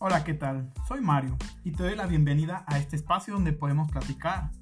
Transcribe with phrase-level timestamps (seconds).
[0.00, 0.72] Hola, ¿qué tal?
[0.86, 4.52] Soy Mario y te doy la bienvenida a este espacio donde podemos platicar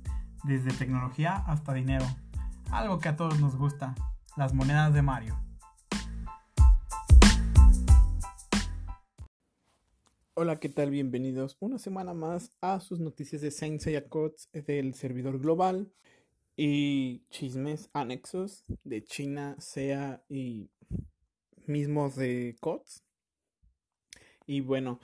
[0.44, 2.06] desde tecnología hasta dinero,
[2.70, 3.94] algo que a todos nos gusta,
[4.38, 5.38] las monedas de Mario.
[10.32, 10.90] Hola, ¿qué tal?
[10.90, 15.92] Bienvenidos una semana más a sus noticias de Sensei Codes del servidor global
[16.56, 20.70] y chismes anexos de China, SEA y
[21.66, 23.04] mismos de COTS.
[24.46, 24.98] Y bueno,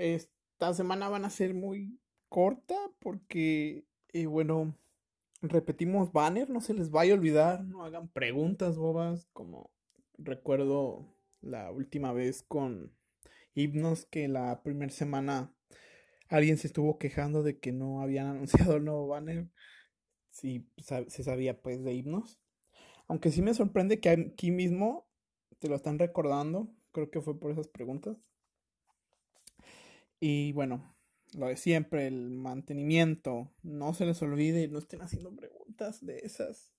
[0.00, 4.74] esta semana van a ser muy corta porque, eh, bueno,
[5.42, 9.70] repetimos banner, no se les vaya a olvidar, no hagan preguntas bobas como
[10.18, 11.06] recuerdo
[11.40, 12.92] la última vez con
[13.54, 15.52] himnos que la primera semana
[16.28, 19.48] alguien se estuvo quejando de que no habían anunciado el nuevo banner
[20.30, 22.40] si se sabía pues de himnos.
[23.08, 25.08] Aunque sí me sorprende que aquí mismo
[25.58, 26.68] te lo están recordando.
[26.92, 28.16] Creo que fue por esas preguntas.
[30.20, 30.94] Y bueno,
[31.34, 33.50] lo de siempre, el mantenimiento.
[33.62, 36.72] No se les olvide, no estén haciendo preguntas de esas.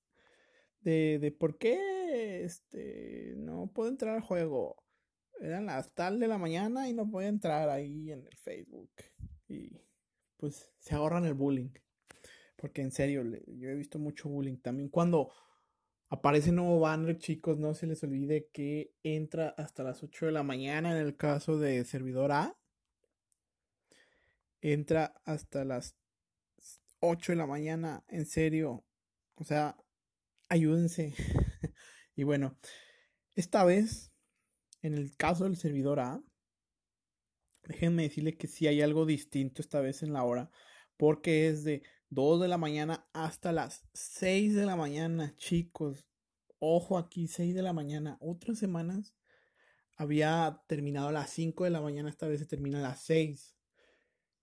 [0.81, 4.84] De, de por qué este, no puedo entrar al juego.
[5.39, 8.92] Eran las tal de la mañana y no puedo entrar ahí en el Facebook.
[9.47, 9.81] Y
[10.38, 11.72] pues se ahorran el bullying.
[12.56, 14.58] Porque en serio, yo he visto mucho bullying.
[14.58, 15.31] También cuando
[16.09, 20.44] aparece nuevo banner, chicos, no se les olvide que entra hasta las 8 de la
[20.44, 22.56] mañana en el caso de servidor A.
[24.61, 25.95] Entra hasta las
[26.99, 28.85] 8 de la mañana, en serio.
[29.35, 29.75] O sea,
[30.49, 31.13] ayúdense.
[32.15, 32.57] y bueno,
[33.35, 34.11] esta vez,
[34.81, 36.23] en el caso del servidor A,
[37.63, 40.51] déjenme decirle que sí hay algo distinto esta vez en la hora,
[40.97, 46.05] porque es de 2 de la mañana hasta las 6 de la mañana, chicos.
[46.59, 48.17] Ojo aquí, 6 de la mañana.
[48.21, 49.15] Otras semanas
[49.97, 53.55] había terminado a las 5 de la mañana, esta vez se termina a las 6.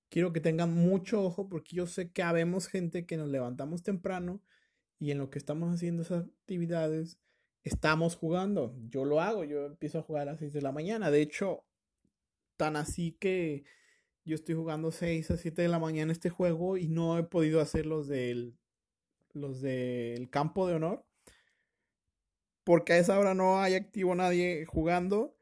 [0.08, 4.40] Quiero que tengan mucho ojo porque yo sé que habemos gente que nos levantamos temprano
[4.98, 7.18] y en lo que estamos haciendo esas actividades
[7.64, 8.74] estamos jugando.
[8.88, 11.10] Yo lo hago, yo empiezo a jugar a las 6 de la mañana.
[11.10, 11.64] De hecho,
[12.56, 13.64] tan así que
[14.24, 17.60] yo estoy jugando 6 a 7 de la mañana este juego y no he podido
[17.60, 18.58] hacer los del,
[19.32, 21.04] los del campo de honor.
[22.64, 25.37] Porque a esa hora no hay activo nadie jugando.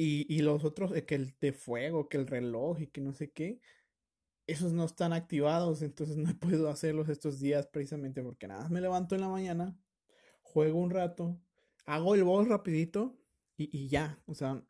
[0.00, 3.30] Y, y los otros, que el de fuego, que el reloj y que no sé
[3.30, 3.60] qué.
[4.46, 5.82] Esos no están activados.
[5.82, 9.76] Entonces no he podido hacerlos estos días precisamente porque nada, me levanto en la mañana.
[10.42, 11.38] Juego un rato.
[11.86, 13.16] Hago el boss rapidito.
[13.56, 14.22] Y, y ya.
[14.26, 14.62] O sea,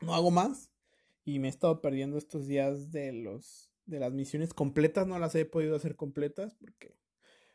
[0.00, 0.70] no hago más
[1.24, 5.34] y me he estado perdiendo estos días de los de las misiones completas, no las
[5.34, 6.96] he podido hacer completas porque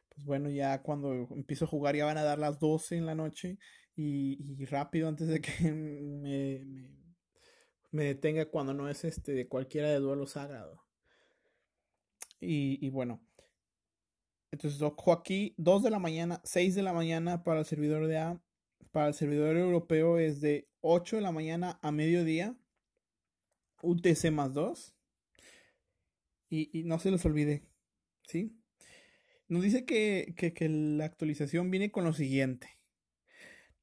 [0.09, 3.16] pues bueno, ya cuando empiezo a jugar ya van a dar las 12 en la
[3.16, 3.59] noche
[3.96, 6.97] y, rápido antes de que me,
[7.91, 10.83] detenga cuando no es este de cualquiera de duelo sagrado.
[12.39, 13.21] Y, y bueno,
[14.51, 18.17] entonces ojo aquí, 2 de la mañana, 6 de la mañana para el servidor de
[18.17, 18.41] A,
[18.91, 22.55] para el servidor europeo es de 8 de la mañana a mediodía
[23.81, 24.93] UTC más 2.
[26.49, 27.63] Y, no se los olvide,
[28.23, 28.57] ¿sí?
[29.49, 30.33] Nos dice que,
[30.69, 32.79] la actualización viene con lo siguiente.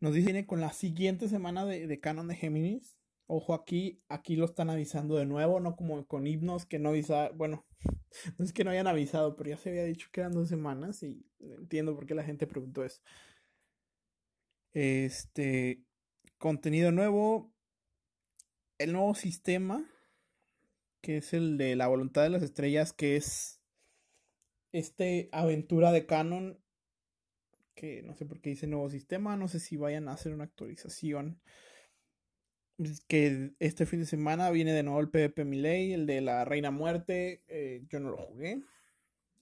[0.00, 2.97] Nos dice que viene con la siguiente semana de, Canon de Géminis.
[3.27, 7.37] Ojo aquí, aquí lo están avisando de nuevo, no como con himnos que no avisaron.
[7.39, 7.65] Bueno,
[8.39, 11.03] no es que no hayan avisado, pero ya se había dicho que eran dos semanas
[11.03, 13.01] y entiendo por qué la gente preguntó eso.
[14.73, 15.83] Este
[16.39, 17.53] contenido nuevo,
[18.79, 19.89] el nuevo sistema,
[21.01, 23.61] que es el de la voluntad de las estrellas, que es
[24.73, 26.59] este aventura de canon,
[27.75, 30.45] que no sé por qué dice nuevo sistema, no sé si vayan a hacer una
[30.45, 31.41] actualización.
[33.07, 36.73] Que este fin de semana viene de nuevo el PvP Miley, el de la Reina
[36.73, 37.45] Muerte.
[37.47, 38.62] Eh, yo no lo jugué.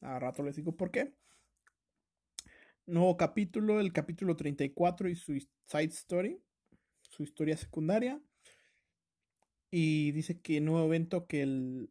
[0.03, 1.15] A rato les digo por qué.
[2.85, 5.33] Nuevo capítulo, el capítulo 34 y su
[5.67, 6.43] side story,
[7.09, 8.21] su historia secundaria.
[9.71, 11.91] Y dice que nuevo evento que el,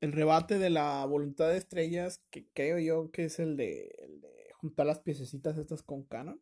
[0.00, 4.20] el rebate de la voluntad de estrellas, que creo yo que es el de, el
[4.20, 6.40] de juntar las piececitas estas con Canon,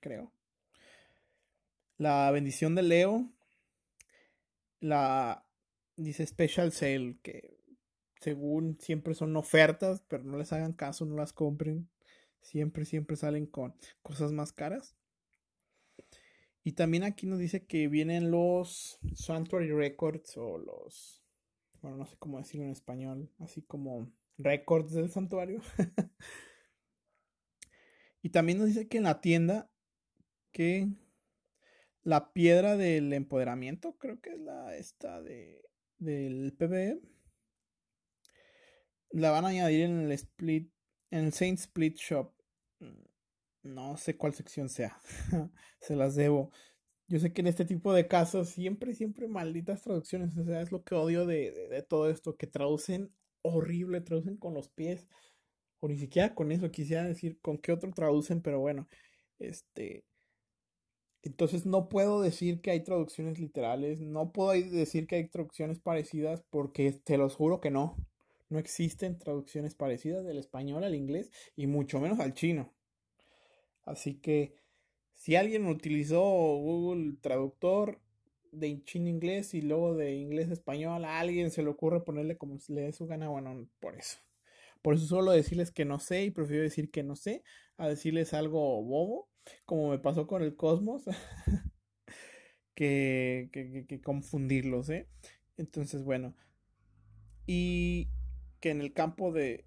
[0.00, 0.32] creo.
[1.98, 3.30] La bendición de Leo.
[4.80, 5.46] La
[5.96, 7.56] dice Special Sale, que
[8.20, 11.88] según siempre son ofertas, pero no les hagan caso, no las compren.
[12.40, 14.96] Siempre, siempre salen con cosas más caras.
[16.62, 21.22] Y también aquí nos dice que vienen los Sanctuary Records o los,
[21.80, 25.60] bueno, no sé cómo decirlo en español, así como records del santuario.
[28.22, 29.70] y también nos dice que en la tienda
[30.50, 30.88] que
[32.06, 35.62] la piedra del empoderamiento, creo que es la esta de
[35.98, 37.00] del PBE
[39.10, 40.70] la van a añadir en el split,
[41.10, 42.32] en el Saint Split Shop.
[43.62, 44.98] No sé cuál sección sea.
[45.80, 46.50] Se las debo.
[47.08, 50.36] Yo sé que en este tipo de casos siempre, siempre malditas traducciones.
[50.36, 52.36] O sea, es lo que odio de, de, todo esto.
[52.36, 53.12] Que traducen
[53.42, 55.08] horrible, traducen con los pies.
[55.80, 56.70] O ni siquiera con eso.
[56.70, 58.86] Quisiera decir con qué otro traducen, pero bueno.
[59.38, 60.04] Este.
[61.26, 64.00] Entonces no puedo decir que hay traducciones literales.
[64.00, 66.44] No puedo decir que hay traducciones parecidas.
[66.50, 67.96] Porque te los juro que no.
[68.48, 71.32] No existen traducciones parecidas del español al inglés.
[71.56, 72.72] Y mucho menos al chino.
[73.84, 74.54] Así que
[75.14, 78.00] si alguien utilizó Google Traductor
[78.52, 82.58] de chino inglés y luego de inglés español, a alguien se le ocurre ponerle como
[82.68, 84.18] le dé su gana, bueno, por eso.
[84.82, 87.42] Por eso solo decirles que no sé y prefiero decir que no sé
[87.76, 89.28] a decirles algo bobo,
[89.64, 91.04] como me pasó con el Cosmos,
[92.74, 95.08] que, que, que, confundirlos, ¿eh?
[95.56, 96.36] Entonces, bueno.
[97.46, 98.08] Y
[98.60, 99.64] que en el campo de,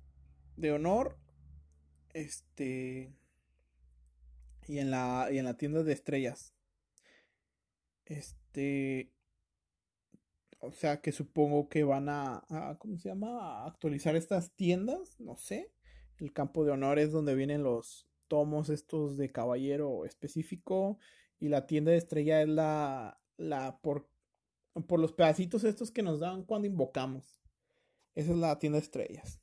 [0.58, 1.18] de honor,
[2.14, 3.14] este,
[4.68, 6.54] y en la, y en la tienda de estrellas.
[8.06, 9.12] Este.
[10.60, 13.64] O sea que supongo que van a, a, ¿Cómo se llama?
[13.64, 15.20] A actualizar estas tiendas.
[15.20, 15.72] No sé.
[16.18, 20.98] El campo de honor es donde vienen los tomos estos de caballero específico.
[21.40, 23.20] Y la tienda de estrella es la.
[23.36, 24.10] La por.
[24.88, 27.42] Por los pedacitos estos que nos dan cuando invocamos.
[28.16, 29.42] Esa es la tienda de estrellas.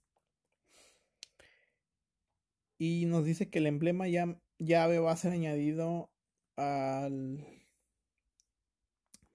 [2.79, 6.11] Y nos dice que el emblema ya llave va a ser añadido
[6.57, 7.45] al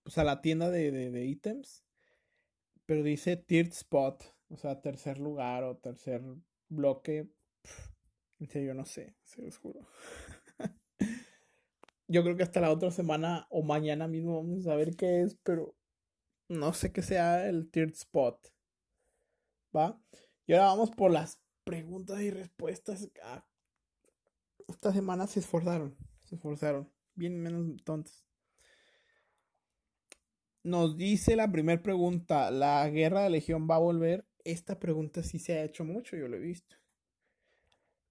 [0.04, 1.84] pues a la tienda de, de, ítems
[2.86, 6.24] pero dice third spot o sea tercer lugar o tercer
[6.70, 7.30] bloque
[8.42, 9.80] en serio no sé se los juro
[12.10, 15.38] yo creo que hasta la otra semana o mañana mismo vamos a ver qué es
[15.44, 15.74] pero
[16.50, 18.52] no sé qué sea el third spot
[19.74, 19.98] va
[20.46, 23.46] y ahora vamos por las preguntas y respuestas ah,
[24.72, 28.26] esta semana se esforzaron, se esforzaron, bien menos tontos.
[30.64, 34.26] Nos dice la primera pregunta, ¿la guerra de Legión va a volver?
[34.44, 36.76] Esta pregunta sí se ha hecho mucho, yo lo he visto.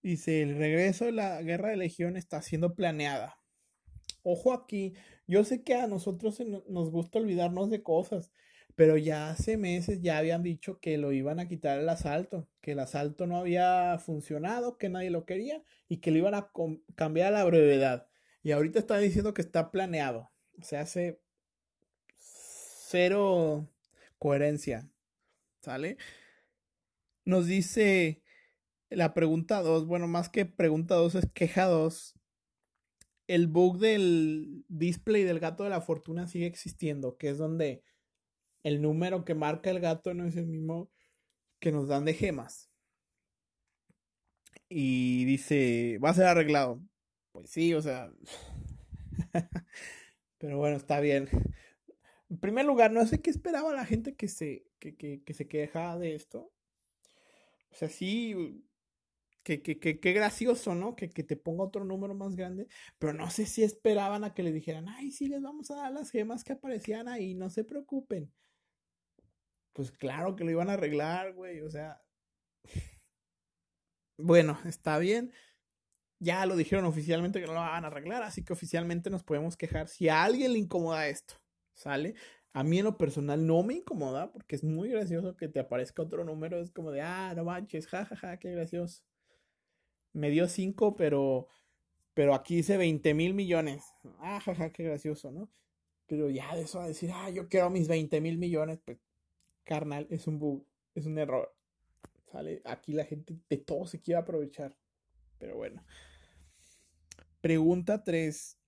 [0.02, 3.36] Dice, el regreso de la guerra de Legión está siendo planeada.
[4.22, 4.94] Ojo aquí,
[5.26, 8.32] yo sé que a nosotros nos gusta olvidarnos de cosas,
[8.74, 12.72] pero ya hace meses ya habían dicho que lo iban a quitar el asalto, que
[12.72, 16.50] el asalto no había funcionado, que nadie lo quería y que lo iban a
[16.94, 18.08] cambiar a la brevedad.
[18.42, 20.30] Y ahorita están diciendo que está planeado.
[20.58, 21.20] O sea, hace
[22.16, 23.68] cero
[24.18, 24.88] coherencia.
[25.60, 25.98] ¿Sale?
[27.24, 28.22] Nos dice
[28.90, 32.14] la pregunta 2, bueno, más que pregunta 2 es queja 2.
[33.26, 37.82] El bug del display del gato de la fortuna sigue existiendo, que es donde
[38.62, 40.90] el número que marca el gato no es el mismo
[41.60, 42.70] que nos dan de gemas.
[44.68, 46.80] Y dice, va a ser arreglado.
[47.32, 48.12] Pues sí, o sea.
[50.38, 51.28] Pero bueno, está bien.
[52.28, 56.14] En primer lugar, no sé qué esperaba la gente que se, que, se quejaba de
[56.14, 56.52] esto.
[57.70, 58.64] O sea, sí,
[59.42, 60.96] que, que, que, gracioso, ¿no?
[60.96, 62.68] Que, que te ponga otro número más grande.
[62.98, 65.92] Pero no sé si esperaban a que le dijeran, ay, sí, les vamos a dar
[65.92, 68.32] las gemas que aparecían ahí, no se preocupen
[69.72, 72.02] pues claro que lo iban a arreglar, güey, o sea.
[74.22, 75.32] Bueno, está bien.
[76.18, 79.56] Ya lo dijeron oficialmente que no lo van a arreglar, así que oficialmente nos podemos
[79.56, 79.88] quejar.
[79.88, 81.36] Si a alguien le incomoda esto,
[81.72, 82.14] ¿sale?
[82.52, 86.02] A mí en lo personal no me incomoda porque es muy gracioso que te aparezca
[86.02, 86.60] otro número.
[86.60, 89.02] Es como de, ah, no manches, jajaja, ja, ja, qué gracioso.
[90.12, 91.48] Me dio 5, pero,
[92.14, 93.84] pero aquí dice 20 mil millones.
[94.18, 95.50] Ah, jaja, ja, qué gracioso, ¿no?
[96.06, 98.98] Pero ya de eso a decir, ah, yo quiero mis 20 mil millones, pues
[99.64, 101.54] carnal, es un bug, es un error.
[102.32, 102.62] ¿Sale?
[102.64, 104.76] Aquí la gente de todo se quiere aprovechar.
[105.38, 105.84] Pero bueno.
[107.40, 108.58] Pregunta 3.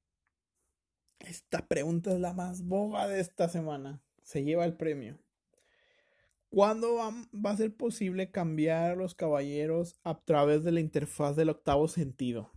[1.20, 4.02] Esta pregunta es la más boba de esta semana.
[4.22, 5.18] Se lleva el premio.
[6.52, 11.88] ¿Cuándo va, a ser posible cambiar los caballeros a través de la interfaz del octavo
[11.88, 12.52] sentido?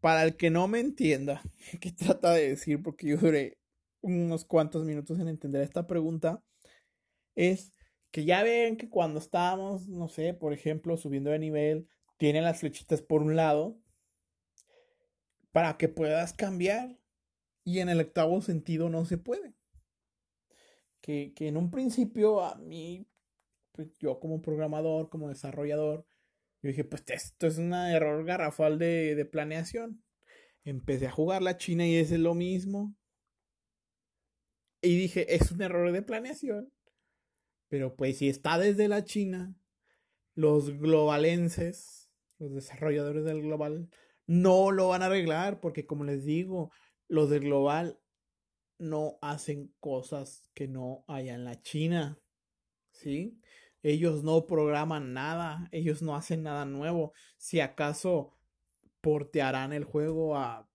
[0.00, 1.42] Para el que no me entienda,
[1.82, 2.82] ¿qué trata de decir?
[2.82, 3.58] Porque yo duré
[4.00, 6.42] unos cuantos minutos en entender esta pregunta
[7.34, 7.74] es
[8.10, 11.86] que ya ven que cuando estábamos, no sé, por ejemplo, subiendo de nivel,
[12.16, 13.78] tienen las flechitas por un lado
[15.52, 16.98] para que puedas cambiar
[17.62, 19.52] y en el octavo sentido no se puede.
[21.02, 23.06] Que, que en un principio a mí,
[23.72, 26.06] pues yo como programador, como desarrollador,
[26.62, 30.02] yo dije, pues esto es un error garrafal de, de planeación.
[30.64, 32.94] Empecé a jugar la China y es lo mismo.
[34.80, 36.72] Y dije, es un error de planeación.
[37.68, 39.56] Pero pues si está desde la China,
[40.34, 43.88] los globalenses, los desarrolladores del global,
[44.26, 46.70] no lo van a arreglar porque como les digo,
[47.08, 47.98] los del global
[48.82, 52.18] no hacen cosas que no haya en la China.
[52.90, 53.40] ¿Sí?
[53.82, 57.12] Ellos no programan nada, ellos no hacen nada nuevo.
[57.38, 58.36] Si acaso
[59.00, 60.68] portearán el juego a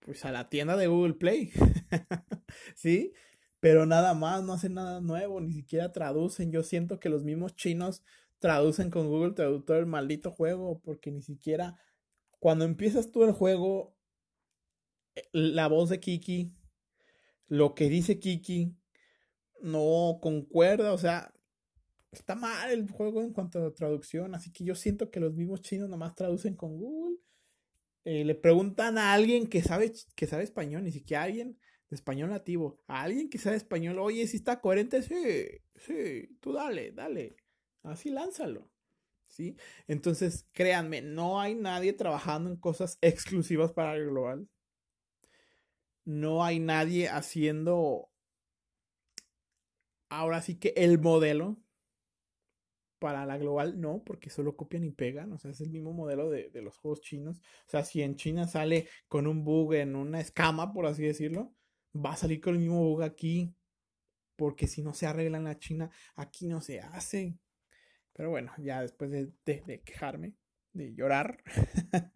[0.00, 1.52] pues a la tienda de Google Play.
[2.74, 3.12] ¿Sí?
[3.60, 6.50] Pero nada más, no hacen nada nuevo, ni siquiera traducen.
[6.50, 8.02] Yo siento que los mismos chinos
[8.40, 11.78] traducen con Google Traductor el maldito juego, porque ni siquiera
[12.40, 13.94] cuando empiezas tú el juego,
[15.14, 16.50] eh, la voz de Kiki,
[17.48, 18.74] lo que dice Kiki,
[19.62, 21.32] no concuerda, o sea,
[22.10, 25.62] está mal el juego en cuanto a traducción, así que yo siento que los mismos
[25.62, 27.18] chinos nomás traducen con Google.
[28.04, 31.58] Eh, le preguntan a alguien que sabe, que sabe español, ni siquiera a alguien
[31.88, 35.14] de español nativo, a alguien que sabe español, oye, si está coherente, sí,
[35.76, 37.36] sí, tú dale, dale,
[37.82, 38.72] así lánzalo.
[39.32, 39.56] ¿sí?
[39.88, 44.48] Entonces, créanme, no hay nadie trabajando en cosas exclusivas para el global.
[46.04, 48.10] No hay nadie haciendo
[50.08, 51.58] ahora sí que el modelo
[52.98, 56.30] para la global no, porque solo copian y pegan, o sea, es el mismo modelo
[56.30, 57.40] de, de, los juegos chinos.
[57.66, 61.52] O sea, si en China sale con un bug en una escama, por así decirlo,
[61.94, 63.56] va a salir con el mismo bug aquí,
[64.36, 67.36] porque si no se arregla en la China, aquí no se hace.
[68.12, 70.34] Pero bueno, ya después de, quejarme,
[70.72, 71.42] de llorar,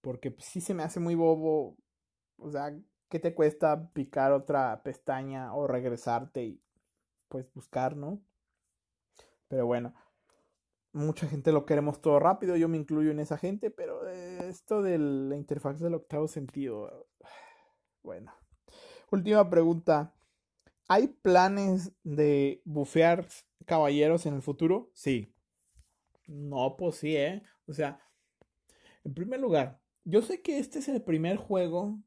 [0.00, 1.76] porque pues, sí se me hace muy bobo,
[2.38, 2.76] o sea,
[3.08, 6.62] ¿qué te cuesta picar otra pestaña o regresarte y
[7.28, 8.20] pues buscar, ¿no?
[9.48, 9.94] Pero bueno,
[10.92, 14.98] mucha gente lo queremos todo rápido, yo me incluyo en esa gente, pero esto de
[14.98, 17.08] la interfaz del octavo sentido,
[18.02, 18.32] bueno.
[19.10, 20.14] Última pregunta.
[20.86, 23.26] ¿Hay planes de bufear
[23.66, 24.90] caballeros en el futuro?
[24.94, 25.34] Sí.
[26.26, 27.42] No, pues sí, ¿eh?
[27.66, 28.00] O sea,
[29.04, 31.98] en primer lugar, yo sé que este es el primer juego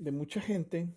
[0.00, 0.88] de mucha gente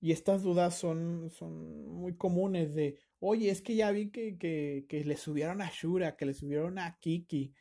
[0.00, 4.86] y estas dudas son, son muy comunes de, oye, es que ya vi que, que,
[4.88, 7.54] que le subieron a Shura, que le subieron a Kiki,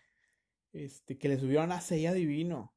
[0.74, 2.74] este, que le subieron a Seiya Divino.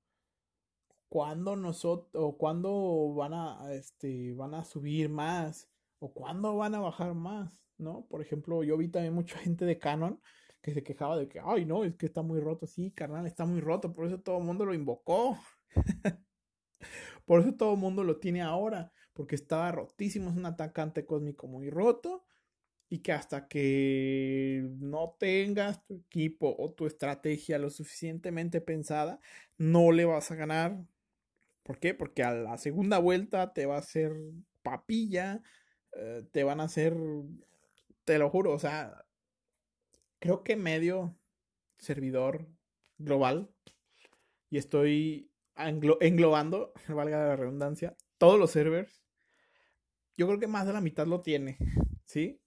[1.08, 5.70] ¿Cuándo nosotros, o cuándo van a, este, van a subir más?
[5.98, 7.64] ¿O cuándo van a bajar más?
[7.78, 8.06] ¿no?
[8.08, 10.20] Por ejemplo, yo vi también mucha gente de Canon
[10.60, 12.66] que se quejaba de que, ay, no, es que está muy roto.
[12.66, 15.38] Sí, carnal, está muy roto, por eso todo el mundo lo invocó.
[17.26, 21.46] por eso todo el mundo lo tiene ahora, porque estaba rotísimo, es un atacante cósmico
[21.46, 22.24] muy roto.
[22.90, 29.20] Y que hasta que no tengas tu equipo o tu estrategia lo suficientemente pensada,
[29.58, 30.84] no le vas a ganar.
[31.64, 31.94] ¿Por qué?
[31.94, 34.12] Porque a la segunda vuelta te va a hacer
[34.62, 35.42] papilla,
[35.96, 36.94] eh, te van a hacer
[38.04, 39.04] te lo juro, o sea,
[40.18, 41.16] creo que medio
[41.78, 42.46] servidor
[42.98, 43.50] global
[44.50, 49.02] y estoy englobando, valga la redundancia, todos los servers.
[50.16, 51.58] Yo creo que más de la mitad lo tiene,
[52.04, 52.40] ¿sí?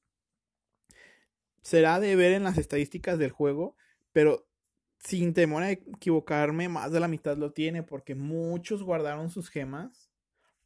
[1.61, 3.75] Será de ver en las estadísticas del juego,
[4.13, 4.47] pero
[4.99, 10.09] sin temor a equivocarme, más de la mitad lo tiene porque muchos guardaron sus gemas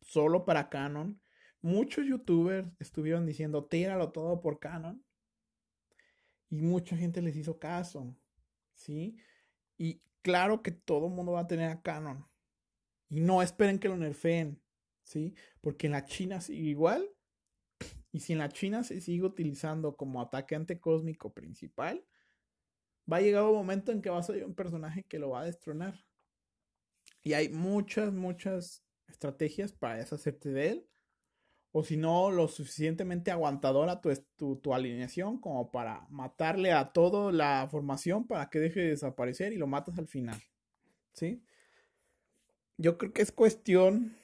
[0.02, 1.22] solo para Canon
[1.62, 5.04] muchos youtubers estuvieron diciendo, tíralo todo por Canon.
[6.50, 8.14] Y mucha gente les hizo caso,
[8.76, 9.18] ¿sí?
[9.78, 12.26] Y claro que todo el mundo va a tener a Canon.
[13.12, 14.60] Y no esperen que lo nerfeen,
[15.04, 15.36] ¿sí?
[15.62, 17.08] Porque en la China sigue igual.
[18.12, 22.04] Y si en la China se sigue utilizando como atacante cósmico principal,
[23.12, 25.42] va a llegar un momento en que va a salir un personaje que lo va
[25.42, 26.04] a destronar.
[27.22, 30.88] Y hay muchas, muchas estrategias para deshacerte de él
[31.74, 37.68] o si no, lo suficientemente aguantadora tu, tu, alineación como para matarle a toda la
[37.72, 40.42] formación para que deje de desaparecer y lo matas al final.
[41.14, 41.42] ¿Sí?
[42.82, 44.16] Yo creo que es cuestión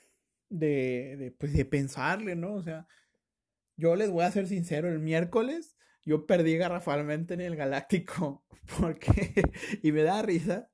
[0.50, 2.56] de, pues, de pensarle, ¿no?
[2.56, 2.88] O sea,
[3.78, 8.46] yo les voy a ser sincero, el miércoles yo perdí garrafalmente en el Galáctico
[8.80, 9.44] porque
[9.84, 10.72] y me da risa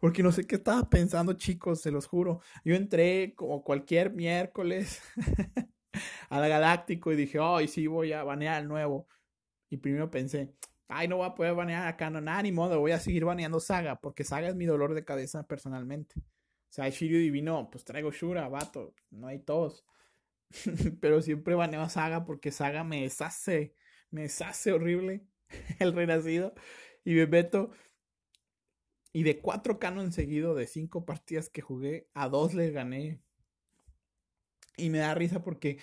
[0.00, 2.40] porque no sé qué estaba pensando, chicos, se los juro.
[2.64, 5.00] Yo entré como cualquier miércoles
[6.28, 9.06] al Galáctico y dije, ay, sí, voy a banear al nuevo.
[9.70, 10.56] Y primero pensé,
[10.88, 13.60] ay, no voy a poder banear a Canon, nada, ni modo, voy a seguir baneando
[13.60, 16.16] Saga, porque Saga es mi dolor de cabeza personalmente.
[16.72, 19.84] Sea, Shiryu Divino, pues traigo Shura, vato, no hay todos.
[21.00, 23.74] Pero siempre baneo a Saga porque Saga me deshace,
[24.10, 25.26] me deshace horrible
[25.80, 26.54] el renacido.
[27.04, 27.72] Y me meto.
[29.14, 33.22] Y de cuatro canon seguido de cinco partidas que jugué, a dos les gané.
[34.76, 35.78] Y me da risa porque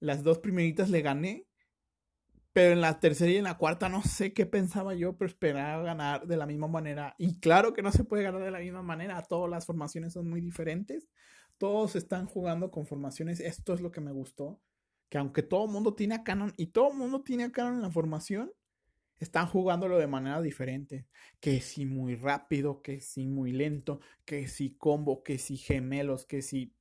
[0.00, 1.47] Las dos primeritas le gané.
[2.58, 5.80] Pero en la tercera y en la cuarta no sé qué pensaba yo, pero esperaba
[5.84, 7.14] ganar de la misma manera.
[7.16, 9.22] Y claro que no se puede ganar de la misma manera.
[9.22, 11.08] Todas las formaciones son muy diferentes.
[11.56, 13.38] Todos están jugando con formaciones.
[13.38, 14.60] Esto es lo que me gustó.
[15.08, 17.74] Que aunque todo el mundo tiene a Canon y todo el mundo tiene a Canon
[17.74, 18.50] en la formación,
[19.20, 21.06] están jugándolo de manera diferente.
[21.38, 26.42] Que si muy rápido, que si muy lento, que si combo, que si gemelos, que
[26.42, 26.74] si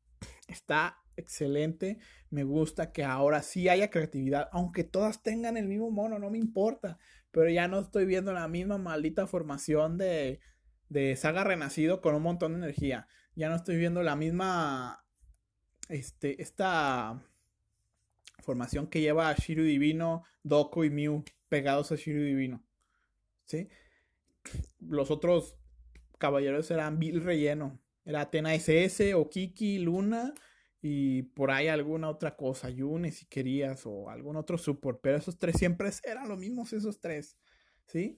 [0.48, 2.00] está excelente.
[2.30, 6.38] Me gusta que ahora sí haya creatividad, aunque todas tengan el mismo mono, no me
[6.38, 6.98] importa.
[7.32, 10.40] Pero ya no estoy viendo la misma maldita formación de,
[10.90, 13.08] de Saga Renacido con un montón de energía.
[13.36, 15.04] Ya no estoy viendo la misma.
[15.90, 17.24] Este, esta
[18.40, 22.64] formación que lleva a Shiru Divino, Doko y Mew pegados a Shiru Divino.
[23.46, 23.70] ¿Sí?
[24.80, 25.60] Los otros
[26.18, 27.80] caballeros eran Bill Relleno.
[28.08, 30.34] Era Atena SS, Okiki, Luna
[30.82, 35.38] y por ahí alguna otra cosa, Yune si querías o algún otro support, pero esos
[35.38, 37.38] tres siempre eran los mismos esos tres,
[37.86, 38.18] ¿sí?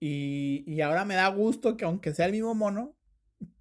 [0.00, 2.96] Y, y ahora me da gusto que aunque sea el mismo mono,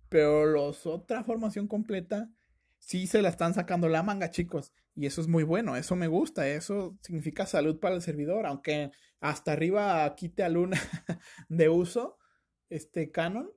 [0.10, 2.32] pero los otra formación completa
[2.80, 4.74] sí se la están sacando la manga, chicos.
[4.96, 8.90] Y eso es muy bueno, eso me gusta, eso significa salud para el servidor, aunque
[9.20, 10.80] hasta arriba quite a Luna
[11.50, 12.18] de uso,
[12.70, 13.52] este Canon,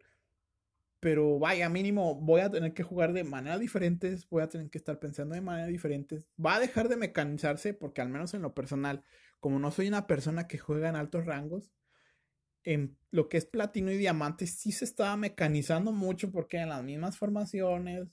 [1.00, 4.78] pero vaya, mínimo voy a tener que jugar de manera diferentes, voy a tener que
[4.78, 6.26] estar pensando de manera diferentes.
[6.44, 9.04] Va a dejar de mecanizarse porque al menos en lo personal,
[9.40, 11.72] como no soy una persona que juega en altos rangos,
[12.64, 16.82] en lo que es platino y diamante sí se estaba mecanizando mucho porque en las
[16.82, 18.08] mismas formaciones,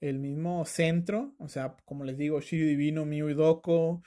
[0.00, 4.02] el mismo centro, o sea, como les digo, Shiri Divino, Miu y Doko,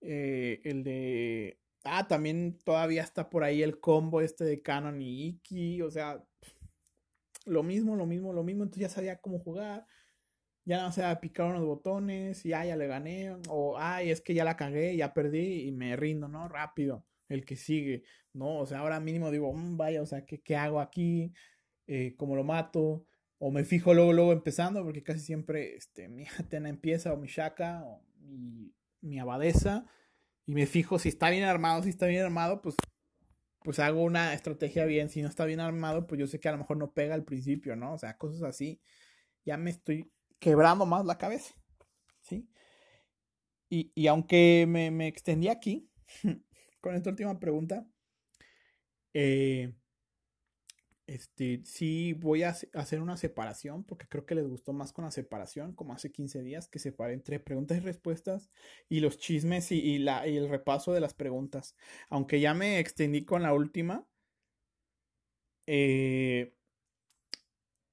[0.00, 1.58] eh, el de...
[1.84, 6.24] Ah, también todavía está por ahí el combo este de Canon y Iki, o sea,
[7.46, 9.86] lo mismo, lo mismo, lo mismo, entonces ya sabía cómo jugar,
[10.64, 14.44] ya no sé, picaron los botones y ya le gané, o ay, es que ya
[14.44, 16.48] la cagué, ya perdí y me rindo, ¿no?
[16.48, 18.58] Rápido, el que sigue, ¿no?
[18.58, 21.32] O sea, ahora mínimo digo, mm, vaya, o sea, ¿qué, qué hago aquí?
[21.86, 23.06] Eh, ¿Cómo lo mato?
[23.38, 27.28] O me fijo luego, luego empezando, porque casi siempre este, mi Atena empieza, o mi
[27.28, 29.86] Shaka, o mi, mi abadesa,
[30.46, 32.76] y me fijo si está bien armado, si está bien armado, pues
[33.64, 35.08] pues hago una estrategia bien.
[35.10, 37.24] Si no está bien armado, pues yo sé que a lo mejor no pega al
[37.24, 37.94] principio, ¿no?
[37.94, 38.80] O sea, cosas así.
[39.44, 41.54] Ya me estoy quebrando más la cabeza.
[42.20, 42.48] ¿Sí?
[43.68, 45.88] Y, y aunque me, me, extendí aquí
[46.80, 47.86] con esta última pregunta,
[49.14, 49.74] eh,
[51.12, 55.10] este, sí voy a hacer una separación porque creo que les gustó más con la
[55.10, 58.50] separación, como hace 15 días, que separé entre preguntas y respuestas
[58.88, 61.76] y los chismes y, la, y el repaso de las preguntas.
[62.08, 64.06] Aunque ya me extendí con la última,
[65.66, 66.54] eh,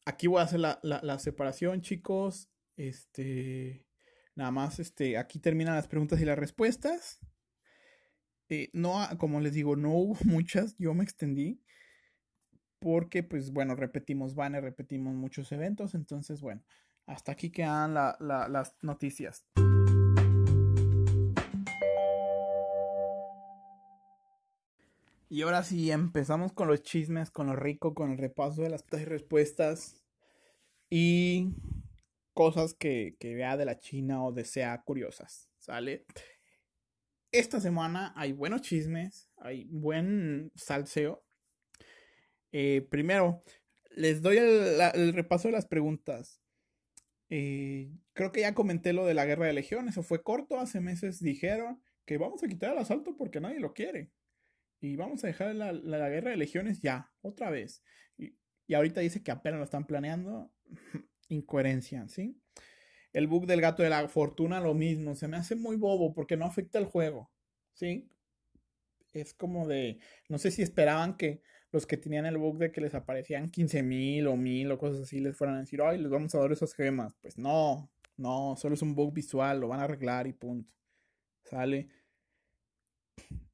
[0.06, 2.50] aquí voy a hacer la, la, separación, chicos.
[2.78, 3.86] Este,
[4.36, 7.20] nada más, este, aquí terminan las preguntas y las respuestas.
[8.48, 11.62] Eh, no, como les digo, no hubo muchas, yo me extendí
[12.80, 16.64] porque pues bueno, repetimos banner, repetimos muchos eventos, entonces bueno,
[17.06, 19.46] hasta aquí quedan las noticias.
[25.32, 28.84] Y ahora sí, empezamos con los chismes, con lo rico, con el repaso de las
[28.90, 30.04] respuestas
[30.90, 31.54] y
[32.34, 36.08] cosas que, que vea de la China o desea curiosas, ¿sale?
[37.32, 41.24] Esta semana hay buenos chismes, hay buen salseo
[42.52, 43.42] eh, primero,
[43.92, 46.42] les doy el, repaso de las preguntas.
[47.30, 50.80] Eh, creo que ya comenté lo de la guerra de legión, eso fue corto, hace
[50.80, 54.12] meses dijeron que vamos a quitar el asalto porque nadie lo quiere.
[54.82, 57.84] Y vamos a dejar la, guerra de legiones ya, otra vez.
[58.18, 58.34] Y,
[58.74, 60.52] ahorita dice que apenas lo están planeando.
[61.30, 62.42] Incoherencia, ¿sí?
[63.14, 65.16] El bug del gato de la fortuna, lo mismo.
[65.16, 67.32] Se me hace muy bobo porque no afecta el juego,
[67.74, 68.10] ¿sí?
[69.14, 72.82] Es como de, no sé si esperaban que los que tenían el bug de que
[72.82, 76.34] les aparecían 15.000 o 1000 o cosas así les fueran a decir, ay, les vamos
[76.34, 77.16] a dar esas gemas.
[77.22, 80.74] Pues no, no, solo es un bug visual, lo van a arreglar y punto.
[81.44, 81.90] Sale.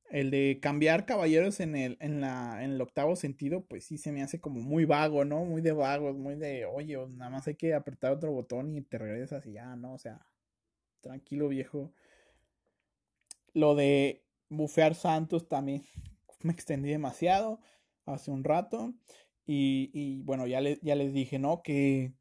[0.09, 4.11] El de cambiar caballeros en el, en la, en el octavo sentido, pues sí se
[4.13, 5.43] me hace como muy vago, ¿no?
[5.43, 8.97] Muy de vago, muy de, oye, nada más hay que apretar otro botón y te
[8.97, 9.93] regresas y ya, ¿no?
[9.93, 10.25] O sea,
[11.01, 11.91] tranquilo viejo.
[13.53, 15.83] Lo de bufear santos también
[16.43, 17.59] me extendí demasiado
[18.05, 18.93] hace un rato.
[19.45, 21.61] Y, y bueno, ya, ya les dije, ¿no?
[21.63, 22.13] Que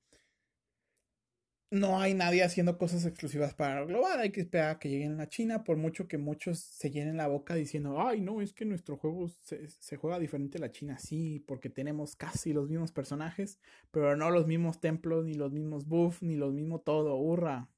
[1.74, 4.20] no hay nadie haciendo cosas exclusivas para global.
[4.20, 7.26] Hay que esperar a que lleguen a China, por mucho que muchos se llenen la
[7.26, 10.98] boca diciendo, ay, no, es que nuestro juego se, se, juega diferente a la China.
[10.98, 13.58] Sí, porque tenemos casi los mismos personajes,
[13.90, 17.68] pero no los mismos templos, ni los mismos buffs, ni los mismos todo, hurra.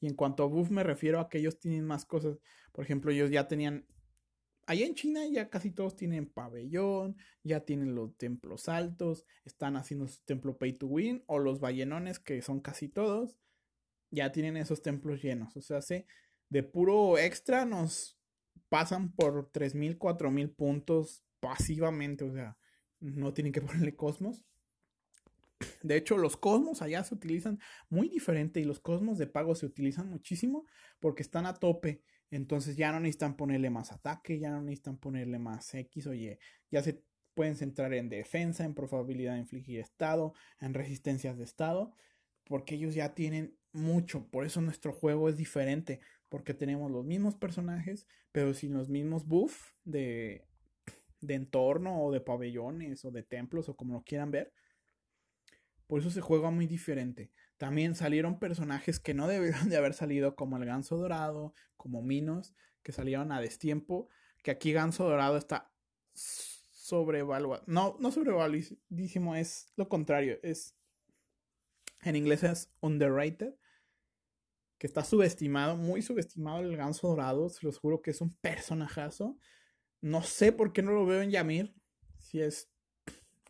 [0.00, 2.38] Y en cuanto a buff me refiero a que ellos tienen más cosas.
[2.72, 3.86] Por ejemplo, ellos ya tenían...
[4.70, 10.06] Allá en China ya casi todos tienen pabellón, ya tienen los templos altos, están haciendo
[10.06, 13.36] su templo pay to win, o los ballenones, que son casi todos,
[14.12, 15.56] ya tienen esos templos llenos.
[15.56, 15.80] O sea,
[16.50, 18.16] de puro extra nos
[18.68, 22.22] pasan por 3.000, 4.000 puntos pasivamente.
[22.22, 22.56] O sea,
[23.00, 24.44] no tienen que ponerle cosmos.
[25.82, 29.66] De hecho, los cosmos allá se utilizan muy diferente y los cosmos de pago se
[29.66, 30.64] utilizan muchísimo
[31.00, 32.04] porque están a tope.
[32.30, 36.38] Entonces ya no necesitan ponerle más ataque, ya no necesitan ponerle más X o Y.
[36.70, 37.02] Ya se
[37.34, 41.94] pueden centrar en defensa, en probabilidad de infligir estado, en resistencias de estado,
[42.44, 44.28] porque ellos ya tienen mucho.
[44.30, 49.26] Por eso nuestro juego es diferente, porque tenemos los mismos personajes, pero sin los mismos
[49.26, 50.44] buffs de,
[51.20, 54.52] de entorno o de pabellones o de templos o como lo quieran ver.
[55.86, 57.32] Por eso se juega muy diferente.
[57.60, 62.54] También salieron personajes que no debieron de haber salido, como el ganso dorado, como Minos,
[62.82, 64.08] que salieron a destiempo.
[64.42, 65.70] Que aquí ganso dorado está
[66.14, 67.62] sobrevaluado.
[67.66, 70.38] No, no sobrevaluadísimo, es lo contrario.
[70.42, 70.74] Es.
[72.00, 73.52] En inglés es underrated.
[74.78, 77.50] Que está subestimado, muy subestimado el ganso dorado.
[77.50, 79.36] Se los juro que es un personajazo.
[80.00, 81.74] No sé por qué no lo veo en Yamir.
[82.20, 82.72] Si es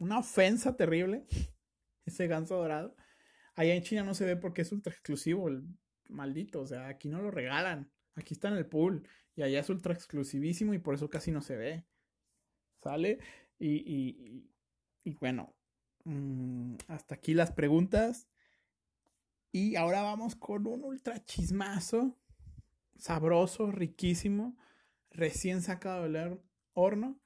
[0.00, 1.26] una ofensa terrible
[2.06, 2.96] ese ganso dorado.
[3.60, 5.62] Allá en China no se ve porque es ultra exclusivo, el
[6.08, 6.62] maldito.
[6.62, 7.92] O sea, aquí no lo regalan.
[8.14, 9.06] Aquí está en el pool.
[9.36, 11.84] Y allá es ultra exclusivísimo y por eso casi no se ve.
[12.82, 13.18] ¿Sale?
[13.58, 14.50] Y, y,
[15.04, 15.54] y bueno,
[16.04, 18.30] mm, hasta aquí las preguntas.
[19.52, 22.16] Y ahora vamos con un ultra chismazo.
[22.96, 24.56] Sabroso, riquísimo.
[25.10, 26.40] Recién sacado del
[26.72, 27.20] horno.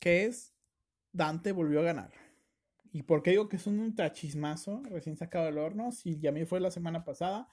[0.00, 0.54] Que es
[1.12, 2.21] Dante volvió a ganar.
[2.92, 5.92] ¿Y por qué digo que es un ultrachismazo recién sacado del horno?
[5.92, 7.48] Si ya me fue la semana pasada.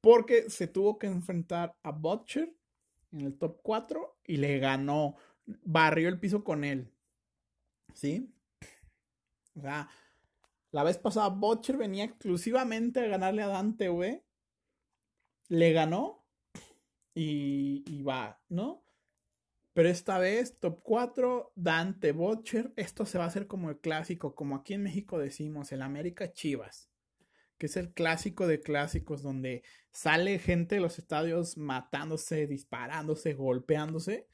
[0.00, 2.54] Porque se tuvo que enfrentar a Butcher
[3.12, 5.16] en el top 4 y le ganó.
[5.44, 6.90] Barrió el piso con él.
[7.92, 8.32] ¿Sí?
[9.54, 9.88] O sea,
[10.70, 14.24] la vez pasada Butcher venía exclusivamente a ganarle a Dante V.
[15.48, 16.24] Le ganó
[17.14, 18.85] y va, ¿no?
[19.76, 22.72] Pero esta vez, top 4, Dante Butcher.
[22.76, 26.32] Esto se va a hacer como el clásico, como aquí en México decimos, el América
[26.32, 26.88] Chivas.
[27.58, 34.26] Que es el clásico de clásicos, donde sale gente de los estadios matándose, disparándose, golpeándose.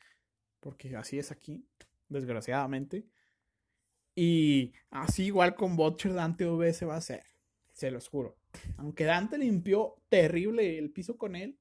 [0.61, 1.67] Porque así es aquí,
[2.09, 3.05] desgraciadamente.
[4.15, 7.25] Y así igual con Butcher, Dante V se va a hacer.
[7.73, 8.37] Se los juro.
[8.77, 11.59] Aunque Dante limpió terrible el piso con él,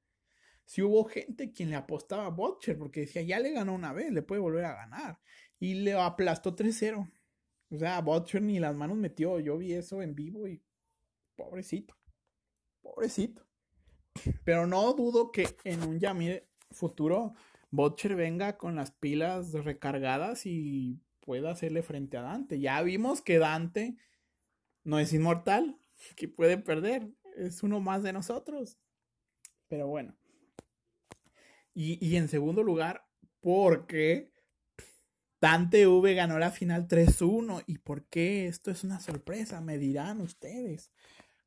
[0.71, 4.09] si hubo gente quien le apostaba a Butcher porque decía, ya le ganó una vez,
[4.09, 5.19] le puede volver a ganar.
[5.59, 7.11] Y le aplastó 3-0.
[7.71, 9.37] O sea, Butcher ni las manos metió.
[9.41, 10.63] Yo vi eso en vivo y
[11.35, 11.97] pobrecito.
[12.81, 13.45] Pobrecito.
[14.45, 17.33] Pero no dudo que en un Yamir futuro
[17.69, 22.61] Butcher venga con las pilas recargadas y pueda hacerle frente a Dante.
[22.61, 23.97] Ya vimos que Dante
[24.85, 25.77] no es inmortal,
[26.15, 27.09] que puede perder.
[27.35, 28.77] Es uno más de nosotros.
[29.67, 30.15] Pero bueno.
[31.73, 33.05] Y, en segundo lugar,
[33.39, 34.31] porque
[35.39, 37.63] Dante V ganó la final 3-1.
[37.65, 39.61] ¿Y por qué esto es una sorpresa?
[39.61, 40.91] Me dirán ustedes.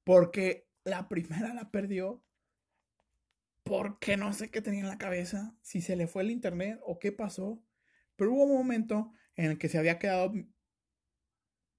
[0.02, 2.22] Porque la primera la perdió
[3.64, 6.98] porque no sé qué tenía en la cabeza, si se le fue el internet o
[6.98, 7.62] qué pasó.
[8.14, 10.32] Pero hubo un momento en el que se había quedado,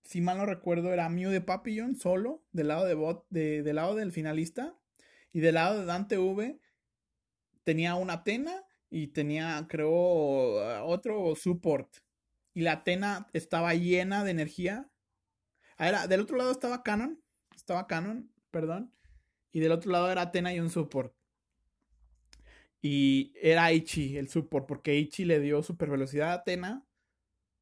[0.04, 3.76] si mal no recuerdo, era Mew de Papillon solo, del lado, de bot, de, del
[3.76, 4.76] lado del finalista.
[5.32, 6.60] Y del lado de Dante V
[7.66, 9.92] tenía una Atena y tenía, creo,
[10.86, 11.98] otro support.
[12.54, 14.90] Y la Atena estaba llena de energía.
[15.78, 17.22] Ah, era, del otro lado estaba Canon.
[17.54, 18.94] Estaba Canon, perdón.
[19.52, 21.14] Y del otro lado era Atena y un support.
[22.82, 26.86] Y era Ichi el support, porque Ichi le dio super velocidad a Atena.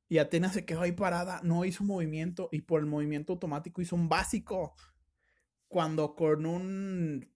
[0.09, 2.49] Y Atena se quedó ahí parada, no hizo movimiento.
[2.51, 4.75] Y por el movimiento automático hizo un básico.
[5.67, 7.32] Cuando con un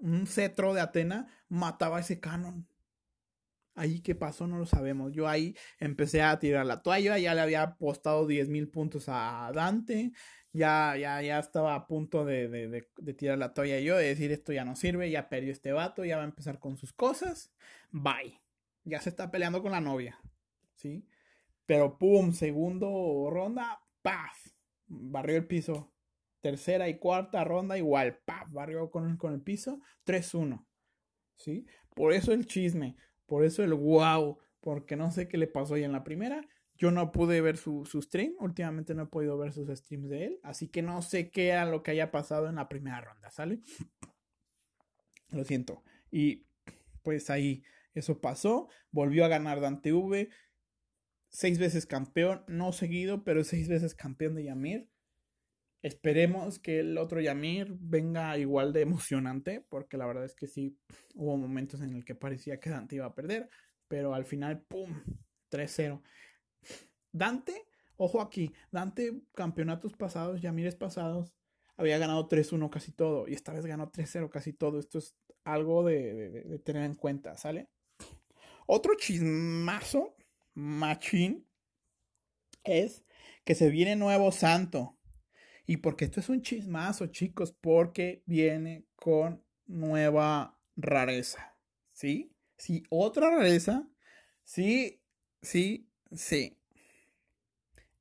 [0.00, 2.66] un cetro de Atena mataba ese canon.
[3.74, 5.12] Ahí qué pasó no lo sabemos.
[5.12, 9.50] Yo ahí empecé a tirar la toalla, ya le había apostado 10 mil puntos a
[9.54, 10.12] Dante,
[10.52, 14.52] ya, ya, ya estaba a punto de, de, tirar la toalla yo, de decir esto
[14.52, 17.52] ya no sirve, ya perdió este vato, ya va a empezar con sus cosas,
[17.90, 18.40] bye.
[18.84, 20.18] Ya se está peleando con la novia,
[20.74, 21.06] ¿sí?
[21.66, 24.48] Pero pum, segundo ronda, paf,
[24.88, 25.92] barrió el piso
[26.40, 30.64] tercera y cuarta ronda igual, pa, barrió con, con el piso, 3-1.
[31.36, 31.66] ¿Sí?
[31.94, 35.84] Por eso el chisme, por eso el wow, porque no sé qué le pasó ahí
[35.84, 36.46] en la primera.
[36.74, 40.24] Yo no pude ver su, su, stream, últimamente no he podido ver sus streams de
[40.24, 43.30] él, así que no sé qué era lo que haya pasado en la primera ronda,
[43.30, 43.60] ¿sale?
[45.30, 45.82] Lo siento.
[46.10, 46.46] Y
[47.02, 47.62] pues ahí
[47.94, 48.68] eso pasó.
[48.90, 50.28] Volvió a ganar Dante V.
[51.28, 54.88] Seis veces campeón, no seguido, pero seis veces campeón de Yamir.
[55.82, 60.78] Esperemos que el otro Yamir venga igual de emocionante, porque la verdad es que sí,
[61.14, 63.48] hubo momentos en el que parecía que Dante iba a perder,
[63.88, 64.90] pero al final, ¡pum!
[65.50, 66.02] 3-0.
[67.12, 67.66] Dante,
[67.96, 71.34] ojo aquí, Dante, campeonatos pasados, Yamires pasados,
[71.76, 74.78] había ganado 3-1 casi todo, y esta vez ganó 3-0 casi todo.
[74.78, 77.70] Esto es algo de, de tener en cuenta, ¿sale?
[78.66, 80.14] Otro chismazo,
[80.54, 81.48] machín,
[82.64, 83.02] es
[83.44, 84.99] que se viene nuevo santo.
[85.70, 91.54] Y porque esto es un chismazo, chicos, porque viene con nueva rareza.
[91.92, 92.34] ¿Sí?
[92.58, 93.88] Sí, otra rareza.
[94.42, 95.00] Sí,
[95.40, 96.58] sí, sí.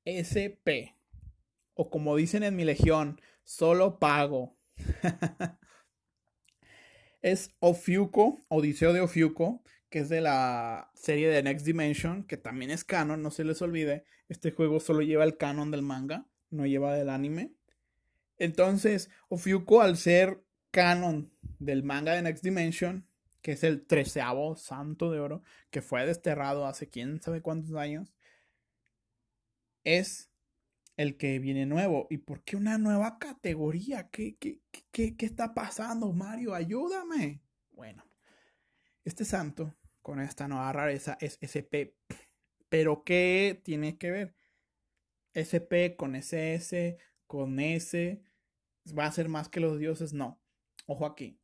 [0.04, 0.98] SP.
[1.76, 4.58] O como dicen en mi legión, solo pago.
[7.22, 12.72] es Ofiuco, Odiseo de Ofiuco, que es de la serie de Next Dimension, que también
[12.72, 14.06] es canon, no se les olvide.
[14.28, 17.59] Este juego solo lleva el canon del manga, no lleva del anime.
[18.40, 23.06] Entonces, Ofiuco, al ser canon del manga de Next Dimension,
[23.42, 28.14] que es el treceavo santo de oro, que fue desterrado hace quién sabe cuántos años,
[29.84, 30.30] es
[30.98, 32.08] el que viene nuevo.
[32.10, 34.10] ¿Y por qué una nueva categoría?
[34.10, 36.54] ¿Qué, qué, qué, qué está pasando, Mario?
[36.54, 37.42] Ayúdame.
[37.72, 38.04] Bueno,
[39.06, 41.96] este santo con esta nueva rareza es SP.
[42.68, 44.36] Pero ¿qué tiene que ver?
[45.34, 46.98] SP con SS,
[47.28, 48.22] con S,
[48.98, 50.42] va a ser más que los dioses, no.
[50.86, 51.40] Ojo aquí.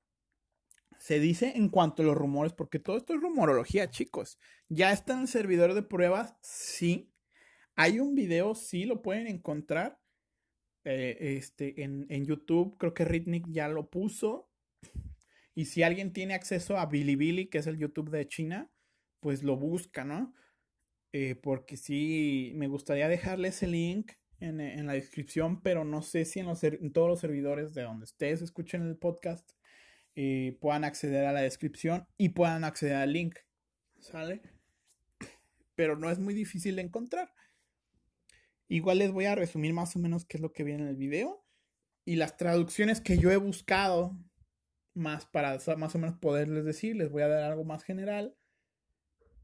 [0.98, 4.40] Se dice en cuanto a los rumores, porque todo esto es rumorología, chicos.
[4.70, 6.36] ¿Ya está en el servidor de pruebas?
[6.42, 7.12] Sí.
[7.76, 10.00] Hay un video, sí lo pueden encontrar.
[10.84, 14.50] Eh, este, en, en, YouTube, creo que Ritnik ya lo puso.
[15.54, 18.72] Y si alguien tiene acceso a Bilibili, que es el YouTube de China,
[19.20, 20.34] pues lo busca, ¿no?
[21.12, 26.40] Eh, porque sí, me gustaría dejarle ese link en, la descripción, pero no sé si
[26.40, 29.52] en, los, en, todos los servidores de donde ustedes escuchen el podcast
[30.16, 33.38] eh, puedan acceder a la descripción y puedan acceder al link.
[34.00, 34.42] ¿Sale?
[35.76, 37.34] Pero no es muy difícil de encontrar.
[38.68, 40.96] Igual les voy a resumir más o menos qué es lo que viene en el
[40.96, 41.46] video
[42.04, 44.18] y las traducciones que yo he buscado
[44.94, 46.96] más para más o menos poderles decir.
[46.96, 48.36] Les voy a dar algo más general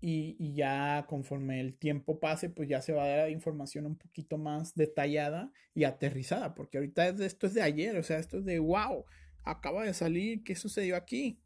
[0.04, 4.40] y, ya conforme el tiempo pase, pues ya se va a dar información un poquito
[4.40, 8.58] más detallada y aterrizada, porque ahorita esto es de ayer, o sea, esto es de
[8.58, 9.06] wow,
[9.44, 11.40] acaba de salir, ¿qué sucedió aquí?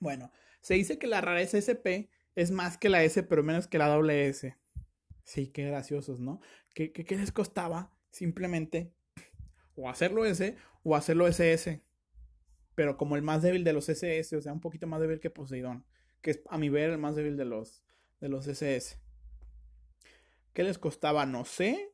[0.00, 3.78] Bueno, se dice que la rareza SP es más que la S, pero menos que
[3.78, 4.56] la doble S.
[5.22, 6.40] Sí, qué graciosos, ¿no?
[6.74, 8.92] ¿Qué, qué, qué les costaba simplemente
[9.76, 11.80] o hacerlo S o hacerlo SS?
[12.74, 15.30] Pero como el más débil de los SS, o sea, un poquito más débil que
[15.30, 15.84] Poseidón
[16.22, 17.82] que es a mi ver el más débil de los,
[18.20, 18.98] de los SS.
[20.54, 21.26] ¿Qué les costaba?
[21.26, 21.92] No sé.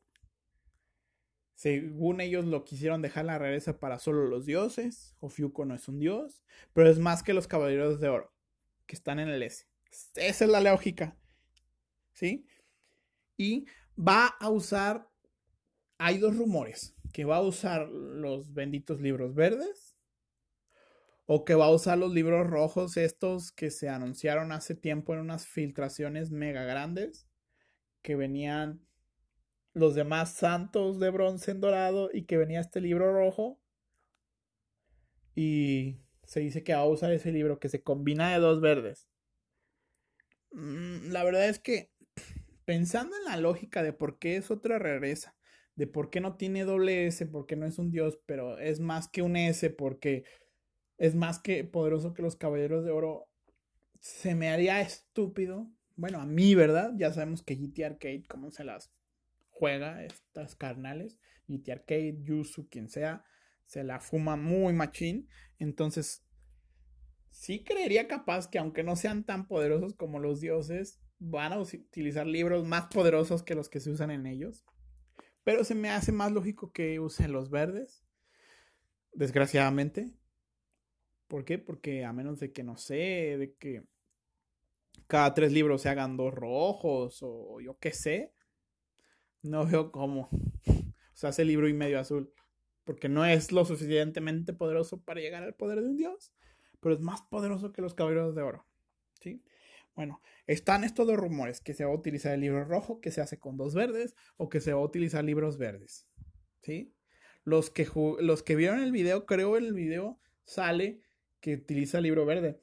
[1.55, 5.15] Según ellos lo quisieron dejar la rareza para solo los dioses.
[5.19, 6.43] Ofiuco no es un dios.
[6.73, 8.33] Pero es más que los caballeros de oro.
[8.85, 9.65] Que están en el S.
[10.15, 11.17] Esa es la lógica.
[12.13, 12.45] ¿Sí?
[13.35, 13.65] Y
[13.97, 15.09] va a usar.
[15.97, 16.95] Hay dos rumores.
[17.11, 19.98] Que va a usar los benditos libros verdes
[21.31, 25.19] o que va a usar los libros rojos estos que se anunciaron hace tiempo en
[25.19, 27.27] unas filtraciones mega grandes,
[28.01, 28.83] que venían
[29.75, 33.61] los demás santos de bronce en dorado y que venía este libro rojo.
[35.35, 39.07] Y se dice que va a usar ese libro que se combina de dos verdes.
[40.49, 41.91] Mm, la verdad es que
[42.65, 45.37] pensando en la lógica de por qué es otra regresa,
[45.75, 49.07] de por qué no tiene doble S, porque no es un dios, pero es más
[49.07, 50.23] que un S, porque
[50.99, 53.27] es más que poderoso que los Caballeros de Oro,
[53.99, 55.71] se me haría estúpido.
[55.95, 56.91] Bueno, a mí, ¿verdad?
[56.97, 58.91] Ya sabemos que GT Arcade, cómo se las
[59.49, 61.17] juega estas carnales.
[61.47, 63.23] GT Arcade, Yusu, quien sea,
[63.65, 65.29] se la fuma muy machín.
[65.57, 66.25] Entonces,
[67.29, 72.27] sí creería capaz que aunque no sean tan poderosos como los dioses, van a utilizar
[72.27, 74.65] libros más poderosos que los que se usan en ellos.
[75.45, 78.03] Pero se me hace más lógico que usen los verdes.
[79.13, 80.13] Desgraciadamente.
[81.29, 81.59] ¿Por qué?
[81.59, 83.83] Porque a menos de que, no sé, de que
[85.05, 88.33] cada tres libros se hagan dos rojos o yo qué sé,
[89.43, 90.27] no veo cómo.
[91.13, 92.31] O sea, hace libro y medio azul.
[92.85, 96.31] Porque no es lo suficientemente poderoso para llegar al poder de un dios,
[96.79, 98.65] pero es más poderoso que los caballeros de oro.
[99.19, 99.43] ¿Sí?
[99.95, 103.19] Bueno, están estos dos rumores, que se va a utilizar el libro rojo, que se
[103.19, 106.07] hace con dos verdes, o que se va a utilizar libros verdes.
[106.61, 106.93] ¿Sí?
[107.43, 107.85] Los que,
[108.21, 111.01] los que vieron el video, creo el video sale
[111.41, 112.59] que utiliza el libro verde.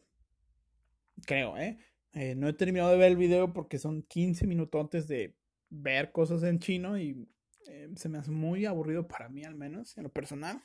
[1.25, 1.79] Creo, ¿eh?
[2.13, 2.35] ¿eh?
[2.35, 5.35] No he terminado de ver el video porque son 15 minutos antes de
[5.71, 7.29] ver cosas en chino y
[7.69, 10.61] eh, se me hace muy aburrido para mí al menos, en lo personal.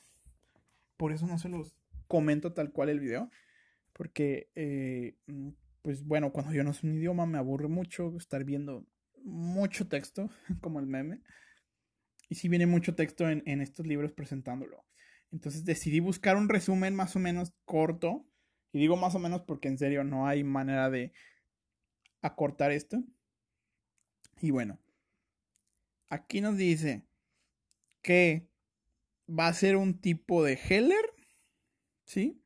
[0.96, 3.30] Por eso no se los comento tal cual el video.
[3.92, 5.50] Porque, eh, mm,
[5.82, 8.86] pues bueno, cuando yo no sé un idioma me aburre mucho estar viendo
[9.24, 11.22] mucho texto, como el meme.
[12.28, 14.84] Y si viene mucho texto en, en estos libros presentándolo.
[15.32, 18.24] Entonces decidí buscar un resumen más o menos corto.
[18.72, 21.12] Y digo más o menos porque en serio no hay manera de
[22.20, 23.02] acortar esto.
[24.40, 24.78] Y bueno,
[26.08, 27.04] aquí nos dice
[28.02, 28.48] que
[29.28, 31.14] va a ser un tipo de Heller.
[32.04, 32.42] ¿Sí?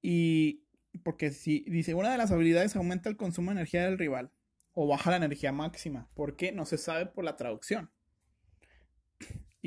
[0.00, 0.64] Y
[1.02, 4.32] porque si dice, una de las habilidades aumenta el consumo de energía del rival
[4.72, 6.08] o baja la energía máxima.
[6.14, 6.52] ¿Por qué?
[6.52, 7.90] No se sabe por la traducción.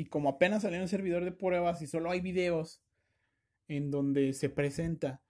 [0.02, 2.82] Y como apenas salió un servidor de pruebas y solo hay videos
[3.68, 5.22] en donde se presenta.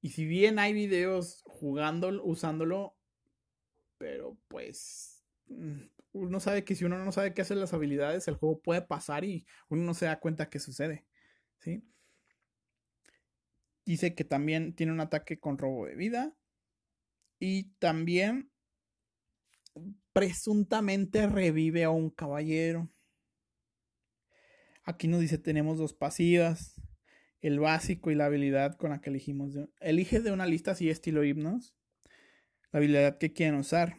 [0.00, 2.96] Y si bien hay videos jugando, usándolo,
[3.98, 5.80] pero pues mm,
[6.12, 9.24] uno sabe que si uno no sabe qué hacer las habilidades, el juego puede pasar
[9.24, 11.04] y uno no se da cuenta qué sucede.
[11.58, 11.82] ¿Sí?
[13.84, 16.36] Dice que también tiene un ataque con robo de vida.
[17.40, 18.52] Y también
[20.12, 22.88] presuntamente revive a un caballero.
[24.86, 26.80] Aquí nos dice tenemos dos pasivas.
[27.40, 29.54] El básico y la habilidad con la que elegimos.
[29.80, 31.74] elige de una lista así estilo himnos.
[32.70, 33.98] La habilidad que quieren usar.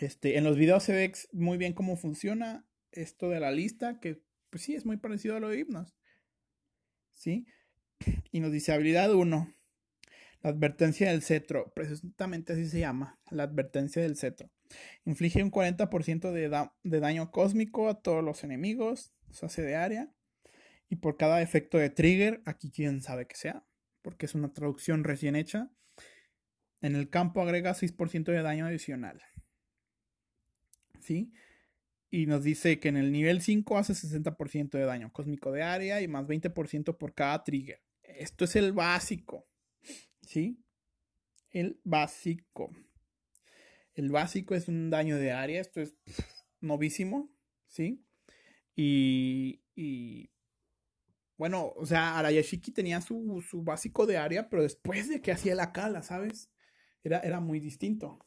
[0.00, 4.22] Este, en los videos se ve muy bien cómo funciona esto de la lista, que
[4.50, 5.96] pues sí, es muy parecido a lo de himnos.
[7.14, 7.46] ¿Sí?
[8.30, 9.48] Y nos dice habilidad 1.
[10.42, 11.72] La advertencia del cetro.
[11.74, 13.18] Precisamente así se llama.
[13.30, 14.50] La advertencia del cetro.
[15.04, 19.12] Inflige un 40% de, de daño cósmico a todos los enemigos.
[19.30, 20.12] Se hace de área.
[20.88, 23.64] Y por cada efecto de trigger, aquí quién sabe que sea.
[24.02, 25.70] Porque es una traducción recién hecha.
[26.82, 29.22] En el campo agrega 6% de daño adicional.
[31.00, 31.32] ¿Sí?
[32.14, 36.00] y nos dice que en el nivel 5 hace 60% de daño cósmico de área
[36.00, 37.82] y más 20% por cada trigger.
[38.04, 39.48] Esto es el básico.
[40.20, 40.62] ¿Sí?
[41.50, 42.70] El básico.
[43.94, 45.60] El básico es un daño de área.
[45.60, 45.96] Esto es
[46.60, 47.30] novísimo.
[47.66, 48.04] ¿Sí?
[48.76, 50.30] Y,
[51.36, 55.54] bueno, o sea, Arayashiki tenía su, su, básico de área, pero después de que hacía
[55.54, 56.50] la cala, ¿sabes?
[57.02, 58.18] Era, era muy distinto.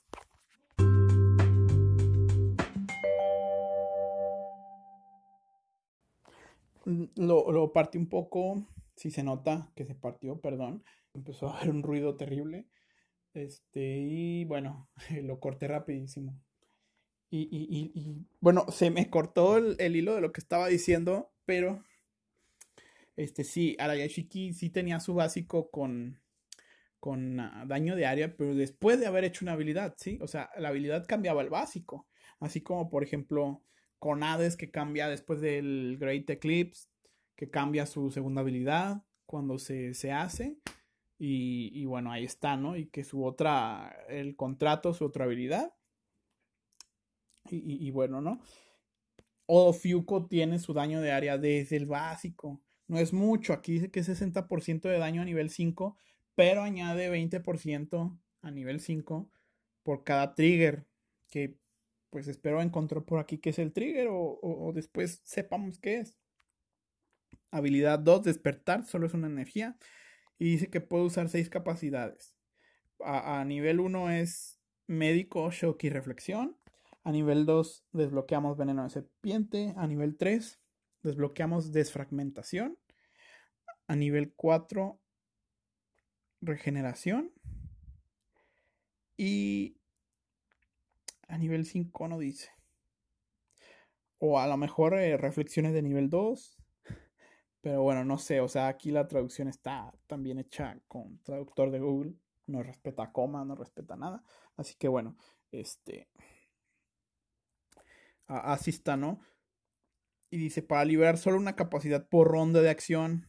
[6.85, 10.83] Lo, lo partí un poco, si se nota que se partió, perdón.
[11.13, 12.67] Empezó a haber un ruido terrible.
[13.37, 14.89] Este, y bueno,
[15.23, 16.39] lo corté rapidísimo.
[17.29, 21.83] Y, y, y, bueno, se me cortó el, hilo de lo que estaba diciendo, pero
[23.17, 26.21] este sí, Arayashiki sí tenía su básico con,
[26.99, 30.17] con ah, daño de área, pero después de haber hecho una habilidad, ¿sí?
[30.21, 32.07] O sea, la habilidad cambiaba el básico.
[32.39, 33.61] Así como, por ejemplo,
[33.99, 36.87] con Hades que cambia después del Great Eclipse,
[37.35, 40.57] que cambia su segunda habilidad cuando se, hace.
[41.19, 42.77] Y, bueno, ahí está, ¿no?
[42.77, 45.73] Y que su otra, el contrato, su otra habilidad.
[47.49, 48.41] Y, bueno, ¿no?
[49.45, 52.61] Odo Fiuco tiene su daño de área desde el básico.
[52.87, 55.97] No es mucho, aquí dice que es 60% de daño a nivel 5,
[56.35, 59.29] pero añade 20% a nivel 5
[59.83, 60.85] por cada trigger,
[61.29, 61.57] que
[62.09, 66.15] pues espero encontrar por aquí qué es el trigger o, después sepamos qué es.
[67.51, 69.77] Habilidad 2, despertar, solo es una energía.
[70.39, 72.35] Y dice que puede usar 6 capacidades.
[72.99, 76.57] A, nivel 1 es médico, shock y reflexión.
[77.03, 79.73] A nivel 2 desbloqueamos veneno de serpiente.
[79.77, 80.59] A nivel 3
[81.03, 82.77] desbloqueamos desfragmentación.
[83.87, 84.99] A nivel 4
[86.41, 87.31] regeneración.
[89.15, 89.77] Y
[91.27, 92.51] a nivel 5 no dice.
[94.19, 96.57] O a lo mejor eh, reflexiones de nivel 2.
[97.61, 98.41] Pero bueno, no sé.
[98.41, 102.13] O sea, aquí la traducción está también hecha con traductor de Google.
[102.45, 104.23] No respeta coma, no respeta nada.
[104.55, 105.17] Así que bueno,
[105.51, 106.07] este.
[108.27, 109.19] Así está, ¿no?
[110.29, 113.27] Y dice, para liberar solo una capacidad por ronda de acción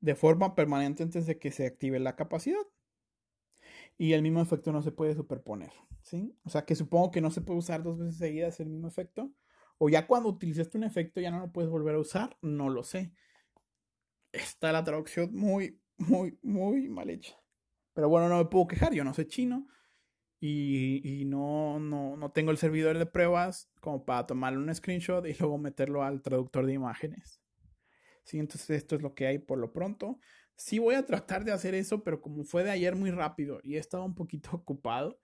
[0.00, 2.62] de forma permanente antes de que se active la capacidad
[3.98, 6.34] y el mismo efecto no se puede superponer, ¿sí?
[6.44, 9.30] O sea que supongo que no se puede usar dos veces seguidas el mismo efecto.
[9.82, 12.82] O ya cuando utilizaste un efecto ya no lo puedes volver a usar, no lo
[12.82, 13.14] sé.
[14.30, 17.34] Está la traducción muy, muy, muy mal hecha.
[17.94, 19.66] Pero bueno, no me puedo quejar, yo no sé chino.
[20.38, 25.26] Y, y no, no, no tengo el servidor de pruebas como para tomarle un screenshot
[25.26, 27.40] y luego meterlo al traductor de imágenes.
[28.24, 30.18] Sí, entonces esto es lo que hay por lo pronto.
[30.56, 33.76] Sí voy a tratar de hacer eso, pero como fue de ayer muy rápido y
[33.76, 35.18] he estado un poquito ocupado,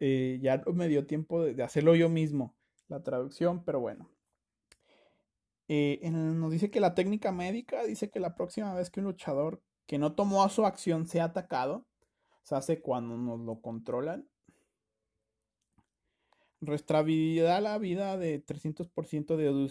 [0.00, 2.56] eh, ya me dio tiempo de, hacerlo yo mismo,
[2.92, 4.08] la traducción, pero bueno.
[5.68, 9.62] Eh, nos dice que la técnica médica dice que la próxima vez que un luchador
[9.86, 11.86] que no tomó a su acción sea atacado,
[12.42, 14.28] se hace cuando nos lo controlan,
[16.60, 19.70] restabilidad la vida de 300% de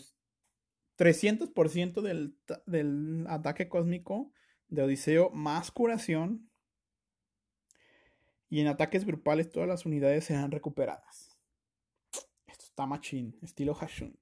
[0.98, 4.32] 300% del, del ataque cósmico
[4.68, 6.50] de Odiseo más curación.
[8.50, 11.31] Y en ataques grupales todas las unidades serán recuperadas.
[12.78, 14.18] Machín, estilo Hashun.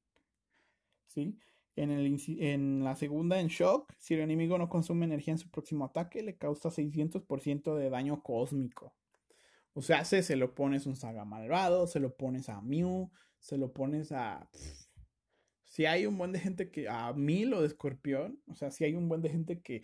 [1.08, 1.38] ¿Sí?
[1.76, 5.50] En, el, en la segunda, en shock, si el enemigo no consume energía en su
[5.50, 8.94] próximo ataque, le causa 600% de daño cósmico.
[9.74, 13.58] O sea, se, se lo pones un saga malvado, se lo pones a Mew, se
[13.58, 14.50] lo pones a.
[15.64, 16.90] si hay un buen de gente que.
[16.90, 18.42] A mil o de escorpión.
[18.48, 19.84] O sea, si hay un buen de gente que,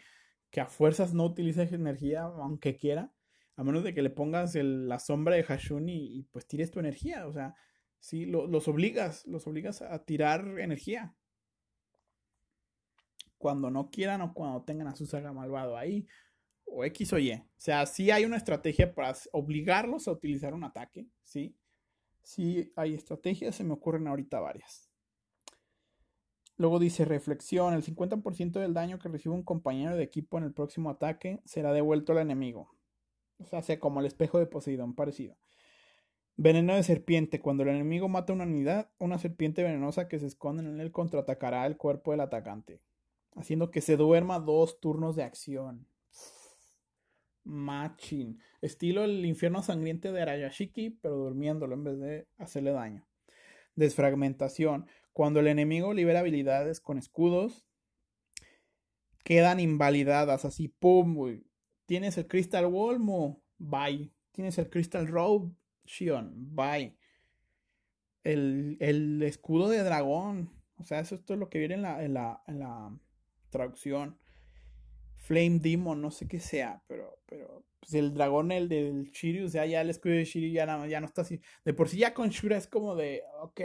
[0.50, 3.14] que a fuerzas no utiliza energía, aunque quiera.
[3.56, 7.26] A menos de que le pongas la sombra de Hashun y, pues tires tu energía.
[7.26, 7.56] O sea,
[8.00, 11.16] sí, los obligas, los obligas a tirar energía.
[13.38, 16.08] Cuando no quieran o cuando tengan a su saga malvado ahí
[16.66, 17.34] o X o Y.
[17.34, 21.56] O sea, sí hay una estrategia para obligarlos a utilizar un ataque, ¿sí?
[22.24, 24.90] Sí hay estrategias, se me ocurren ahorita varias.
[26.58, 30.54] Luego dice reflexión, el 50% del daño que recibe un compañero de equipo en el
[30.54, 32.74] próximo ataque será devuelto al enemigo.
[33.38, 35.36] O sea, sea como el espejo de Poseidón, parecido.
[36.38, 37.40] Veneno de serpiente.
[37.40, 41.66] Cuando el enemigo mata una unidad, una serpiente venenosa que se esconde en él contraatacará
[41.66, 42.82] el cuerpo del atacante,
[43.36, 45.88] haciendo que se duerma dos turnos de acción.
[47.46, 48.40] Machin.
[48.62, 53.08] Estilo el infierno sangriente de Arayashiki, pero durmiéndolo en vez de hacerle daño.
[53.76, 54.88] Desfragmentación.
[55.14, 57.66] Cuando el enemigo libera habilidades con escudos,
[59.24, 60.44] quedan invalidadas.
[60.44, 61.42] Así, pum,
[61.86, 64.12] Tienes el Crystal Wolmo, bye.
[64.32, 65.52] Tienes el Crystal Robe,
[65.86, 66.96] Shion, bye.
[68.24, 70.52] El, el, escudo de dragón.
[70.78, 72.98] O sea, eso esto es lo que viene en la, en la, en la
[73.50, 74.18] traducción.
[75.16, 79.50] Flame Demon, no sé qué sea, pero, pero pues el dragón, el del Shiryu, o
[79.50, 81.42] sea, ya el escudo de Shiryu ya, ya no está así.
[81.64, 83.62] De por sí ya con Shura es como de, ok,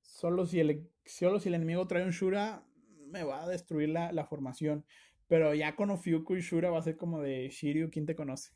[0.00, 2.64] solo si el, solo si el enemigo trae un Shura,
[3.08, 4.86] me va a destruir la, la formación.
[5.26, 8.52] Pero ya con Ofiuku y Shura va a ser como de Shiryu, ¿quién te conoce?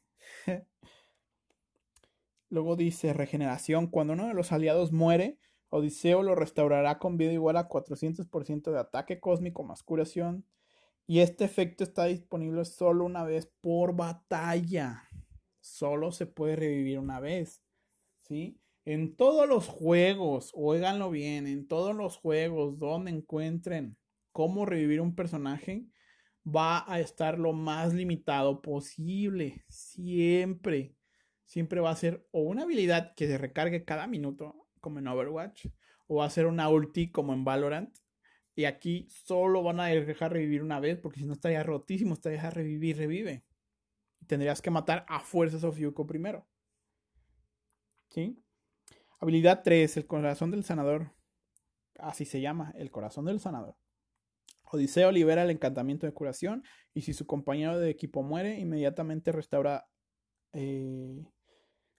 [2.50, 3.88] Luego dice regeneración.
[3.88, 5.38] Cuando uno de los aliados muere,
[5.70, 10.46] Odiseo lo restaurará con vida igual a 400% de ataque cósmico más curación
[11.10, 15.04] y este efecto está disponible solo una vez por batalla.
[15.58, 17.62] Solo se puede revivir una vez.
[18.18, 18.60] ¿Sí?
[18.84, 23.96] En todos los juegos, oiganlo bien, en todos los juegos donde encuentren
[24.32, 25.86] cómo revivir un personaje,
[26.46, 29.64] va a estar lo más limitado posible.
[29.70, 30.97] Siempre.
[31.48, 35.66] Siempre va a ser o una habilidad que se recargue cada minuto, como en Overwatch,
[36.06, 37.96] o va a ser una ulti como en Valorant,
[38.54, 42.50] y aquí solo van a dejar revivir una vez, porque si no estaría rotísimo, estaría
[42.50, 43.44] revivir, revive.
[44.26, 46.46] Tendrías que matar a fuerzas a Fiuco primero.
[48.10, 48.44] ¿Sí?
[49.18, 51.14] Habilidad 3, el corazón del sanador.
[51.98, 53.76] Así se llama, el corazón del sanador.
[54.64, 59.88] Odiseo libera el encantamiento de curación y si su compañero de equipo muere, inmediatamente restaura
[60.52, 61.24] eh,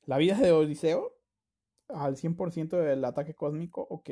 [0.06, 1.16] la vida de Odiseo
[1.90, 3.86] al 100% del ataque cósmico.
[3.90, 4.10] Ok.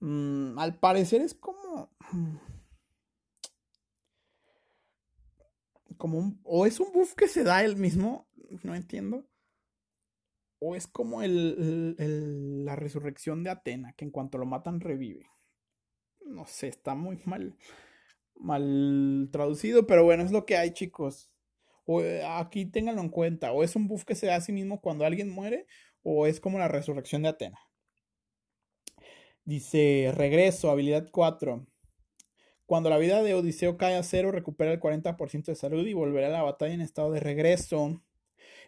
[0.00, 1.90] Mm, al parecer es como.
[5.96, 6.40] Como un.
[6.44, 8.28] O es un buff que se da él mismo.
[8.62, 9.26] No entiendo.
[10.58, 15.26] O es como el, la resurrección de Atena, que en cuanto lo matan revive.
[16.24, 17.56] No sé, está muy mal.
[18.36, 21.30] Mal traducido, pero bueno, es lo que hay, chicos.
[21.86, 23.52] O, eh, aquí ténganlo en cuenta.
[23.52, 25.66] O es un buff que se da a sí mismo cuando alguien muere,
[26.02, 27.58] o es como la resurrección de Atena.
[29.44, 31.66] Dice, regreso, habilidad 4.
[32.66, 36.26] Cuando la vida de Odiseo cae a cero, recupera el 40% de salud y volverá
[36.26, 38.02] a la batalla en estado de regreso.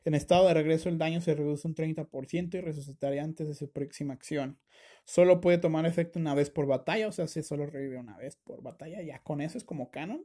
[0.04, 3.72] En estado de regreso, el daño se reduce un 30% y resucitará antes de su
[3.72, 4.60] próxima acción.
[5.04, 8.36] Solo puede tomar efecto una vez por batalla, o sea, si solo revive una vez
[8.36, 10.24] por batalla, ya con eso es como canon.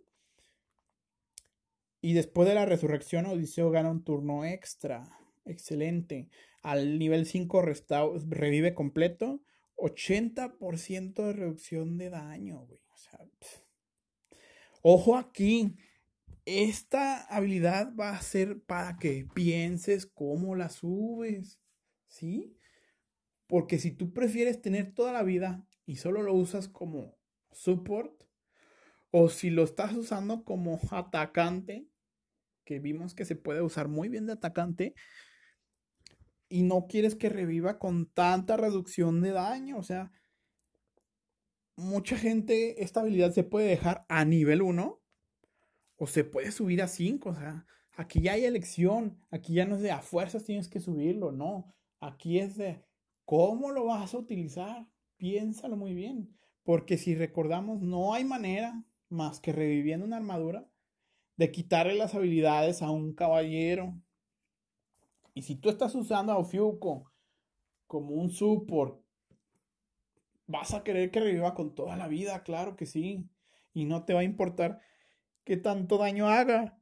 [2.04, 5.10] Y después de la resurrección, Odiseo gana un turno extra.
[5.46, 6.28] Excelente.
[6.62, 7.62] Al nivel 5
[8.28, 9.42] revive completo
[9.78, 12.68] 80% de reducción de daño.
[12.68, 13.22] O sea,
[14.82, 15.78] ojo aquí.
[16.44, 21.62] Esta habilidad va a ser para que pienses cómo la subes.
[22.08, 22.58] ¿Sí?
[23.48, 27.18] Porque si tú prefieres tener toda la vida y solo lo usas como
[27.54, 28.26] support
[29.10, 31.88] o si lo estás usando como atacante,
[32.64, 34.96] que vimos que se puede usar muy bien de atacante,
[36.54, 39.80] y no quieres que reviva con tanta reducción de daño.
[39.80, 40.12] O sea,
[41.76, 45.02] mucha gente esta habilidad se puede dejar a nivel 1
[45.96, 47.30] o se puede subir a 5.
[47.30, 49.20] O sea, aquí ya hay elección.
[49.32, 51.74] Aquí ya no es de a fuerzas tienes que subirlo, no.
[52.00, 52.86] Aquí es de
[53.26, 54.88] cómo lo vas a utilizar.
[55.18, 56.38] Piénsalo muy bien.
[56.62, 60.70] Porque si recordamos, no hay manera más que reviviendo una armadura
[61.36, 64.00] de quitarle las habilidades a un caballero.
[65.34, 67.12] Y si tú estás usando a Ofiuco
[67.88, 69.02] como un support,
[70.48, 73.30] vas a querer que reviva con toda la vida, claro que sí.
[73.74, 74.80] Y no te va a importar
[75.44, 76.78] qué tanto daño haga,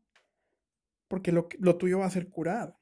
[1.08, 2.78] porque lo, lo tuyo va a ser curar.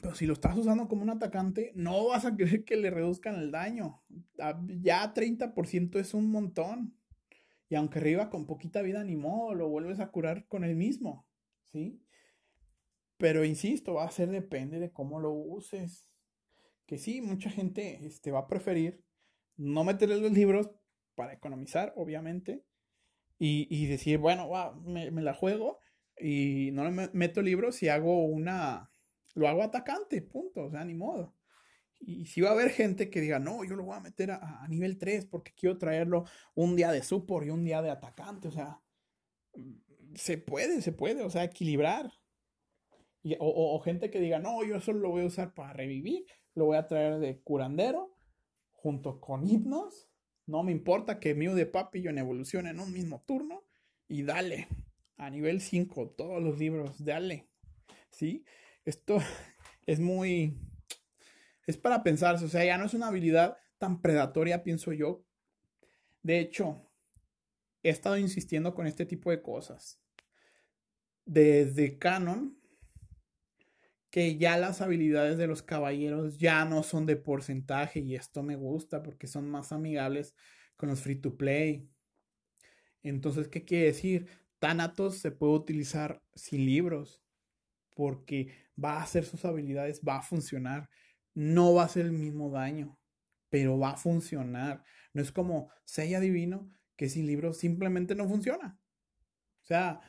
[0.00, 3.34] Pero si lo estás usando como un atacante, no vas a querer que le reduzcan
[3.36, 4.02] el daño.
[4.38, 6.94] Ah, ya 30% es un montón.
[7.70, 11.26] Y aunque arriba con poquita vida, ni modo, lo vuelves a curar con el mismo.
[11.62, 12.02] ¿Sí?
[13.16, 16.04] Pero insisto, va a ser depende de cómo lo uses.
[16.84, 19.04] Que sí, mucha gente este, va a preferir
[19.56, 20.68] no meterle los libros
[21.14, 22.64] para economizar, obviamente.
[23.38, 24.50] Y, decir, bueno,
[24.84, 25.78] me, me, la juego
[26.18, 28.90] y no le meto libros y hago una.
[29.34, 30.64] Lo hago atacante, punto.
[30.64, 31.34] O sea, ni modo.
[32.00, 34.66] Y si va a haber gente que diga, no, yo lo voy a meter a,
[34.68, 36.24] nivel 3 porque quiero traerlo
[36.54, 38.48] un día de support y un día de atacante.
[38.48, 38.80] O sea,
[40.14, 42.10] se puede, se puede, o sea, equilibrar.
[43.38, 46.24] o, gente que diga, no, yo solo lo voy a usar para revivir,
[46.54, 48.16] lo voy a traer de curandero
[48.72, 50.08] junto con hipnos.
[50.46, 53.64] No me importa que Mew de Papillon evolucione en un mismo turno
[54.08, 54.68] y dale.
[55.16, 57.46] A nivel 5, todos los libros, dale.
[58.10, 58.44] ¿Sí?
[58.84, 59.18] Esto
[59.86, 60.56] es muy
[61.70, 65.24] es para pensarse, o sea, ya no es una habilidad tan predatoria, pienso yo.
[66.22, 66.90] De hecho,
[67.82, 70.00] he estado insistiendo con este tipo de cosas.
[71.24, 72.60] Desde Canon,
[74.10, 78.56] que ya las habilidades de los caballeros ya no son de porcentaje y esto me
[78.56, 80.34] gusta porque son más amigables
[80.76, 81.88] con los free to play.
[83.02, 84.26] Entonces, ¿qué quiere decir?
[84.58, 87.22] Thanatos se puede utilizar sin libros
[87.94, 88.52] porque
[88.82, 90.90] va a hacer sus habilidades, va a funcionar
[91.40, 92.98] no va a ser el mismo daño,
[93.48, 94.84] pero va a funcionar.
[95.14, 98.78] No es como Sella Divino, que sin libro simplemente no funciona.
[99.62, 100.00] O sea,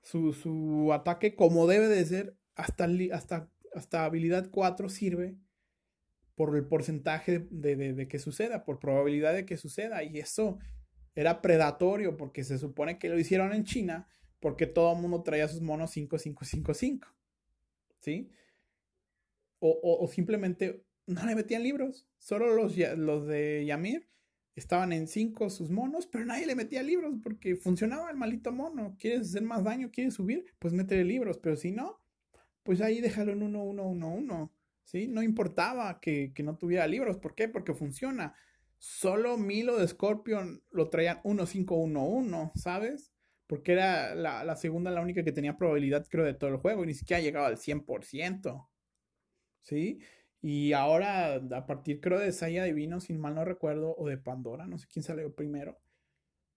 [0.00, 5.36] su, ataque como debe de ser, hasta, hasta, hasta habilidad 4 sirve
[6.34, 10.02] por el porcentaje de, de, que suceda, por probabilidad de que suceda.
[10.04, 10.58] Y eso
[11.14, 14.08] era predatorio porque se supone que lo hicieron en China
[14.40, 17.08] porque todo el mundo traía sus monos 5555.
[18.00, 18.30] ¿Sí?
[19.60, 22.06] O, simplemente no le metían libros.
[22.18, 24.08] Solo los, los de Yamir
[24.54, 28.96] estaban en 5 sus monos, pero nadie le metía libros porque funcionaba el malito mono.
[28.98, 29.90] ¿Quieres hacer más daño?
[29.90, 30.44] ¿Quieres subir?
[30.58, 32.00] Pues métele libros, pero si no,
[32.62, 34.52] pues ahí déjalo en 1, 1, 1, 1.
[34.84, 35.06] ¿Sí?
[35.06, 37.18] No importaba que, no tuviera libros.
[37.18, 37.48] ¿Por qué?
[37.48, 38.34] Porque funciona.
[38.78, 43.12] Solo Milo de Scorpion lo traían 1, 5, 1, 1, ¿sabes?
[43.46, 46.84] Porque era la, la, segunda, la única que tenía probabilidad, creo, de todo el juego.
[46.84, 48.68] Y ni siquiera llegaba al 100%.
[49.62, 50.00] ¿Sí?
[50.40, 54.66] Y ahora, a partir creo de Saya Divino, si mal no recuerdo, o de Pandora,
[54.66, 55.78] no sé quién salió primero.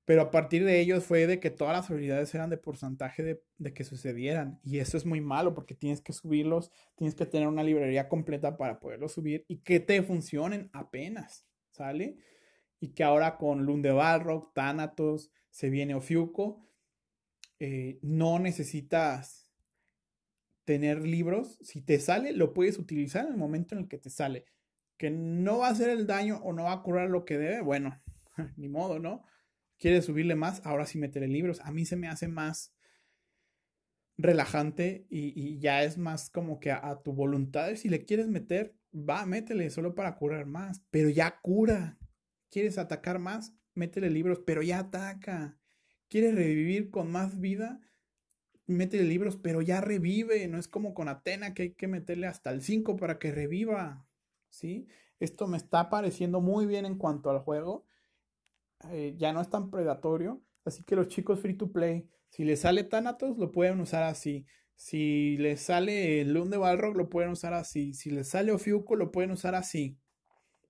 [0.06, 3.44] Pero a partir de ellos fue de que todas las habilidades eran de porcentaje de,
[3.58, 4.60] de, que sucedieran.
[4.64, 8.58] Y eso es muy malo porque tienes que subirlos, tienes que tener una librería completa
[8.58, 12.18] para poderlos subir y que te funcionen apenas, ¿sale?
[12.80, 16.68] Y que ahora con Lunde Balrog, Thanatos, se viene Ofiuco,
[17.60, 19.41] eh, no necesitas
[20.72, 21.58] tener libros.
[21.60, 24.46] Si te sale, lo puedes utilizar en el momento en el que te sale.
[24.96, 27.60] Que no va a hacer el daño o no va a curar lo que debe,
[27.60, 28.00] bueno,
[28.56, 29.26] ni modo, ¿no?
[29.78, 31.60] Quieres subirle más, ahora sí meteré libros.
[31.60, 32.74] A mí se me hace más
[34.18, 37.76] relajante y, ya es más como que a, tu voluntad.
[37.76, 41.98] Si le quieres meter, va, métele solo para curar más, pero ya cura.
[42.50, 43.54] ¿Quieres atacar más?
[43.74, 45.58] Métele libros, pero ya ataca.
[46.08, 47.82] ¿Quieres revivir con más vida?
[48.72, 52.52] Métele libros, pero ya revive, no es como con Atena que hay que meterle hasta
[52.52, 54.06] el 5 para que reviva,
[54.50, 54.88] ¿sí?
[55.20, 57.86] Esto me está pareciendo muy bien en cuanto al juego,
[58.90, 62.62] eh, ya no es tan predatorio, así que los chicos free to play, si les
[62.62, 64.46] sale Thanatos, lo pueden usar así,
[64.76, 69.12] si les sale Loon de Balrog, lo pueden usar así, si les sale Ofiuco, lo
[69.12, 70.00] pueden usar así,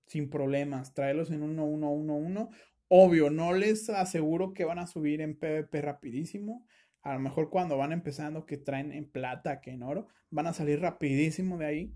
[0.06, 2.50] sin problemas, traerlos en 1, 1, 1, 1,
[2.88, 6.66] obvio, no les aseguro que van a subir en PvP rapidísimo,
[7.02, 10.52] a lo mejor cuando van empezando que traen en plata que en oro, van a
[10.52, 11.94] salir rapidísimo de ahí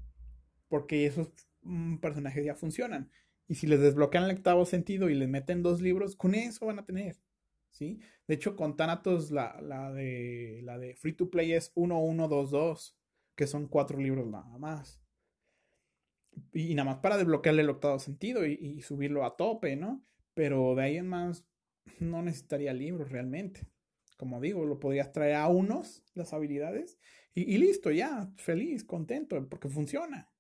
[0.69, 1.31] porque esos
[1.63, 3.11] mm, personajes ya funcionan.
[3.49, 6.81] Y si les desbloquean el octavo sentido y les meten dos libros, con eso van
[6.81, 7.17] a tener.
[7.71, 8.01] ¿Sí?
[8.27, 12.97] De hecho, con Thanatos la, la, de, la de Free to Play es 1122,
[13.37, 15.01] que son cuatro libros nada más.
[16.53, 20.03] Y, nada más para desbloquearle el octavo sentido y, y, subirlo a tope, ¿no?
[20.35, 21.47] Pero de ahí en más
[22.01, 23.69] no necesitaría libros realmente.
[24.17, 26.99] Como digo, lo podrías traer a unos, las habilidades,
[27.35, 30.31] y, listo, ya, feliz, contento, porque funciona.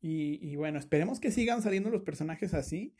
[0.00, 2.94] Y, bueno, esperemos que sigan saliendo los personajes así.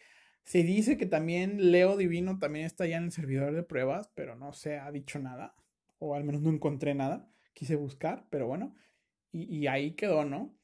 [0.44, 4.36] Se dice que también Leo Divino también está ya en el servidor de pruebas, pero
[4.36, 5.54] no se ha dicho nada.
[5.98, 7.26] O al menos no encontré nada.
[7.54, 8.74] Quise buscar, pero bueno.
[9.32, 10.54] Y, ahí quedó, ¿no?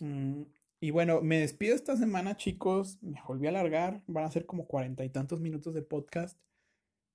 [0.00, 0.44] Mm,
[0.80, 3.02] y bueno, me despido esta semana, chicos.
[3.02, 4.02] Me volví a alargar.
[4.06, 6.40] Van a ser como cuarenta y tantos minutos de podcast.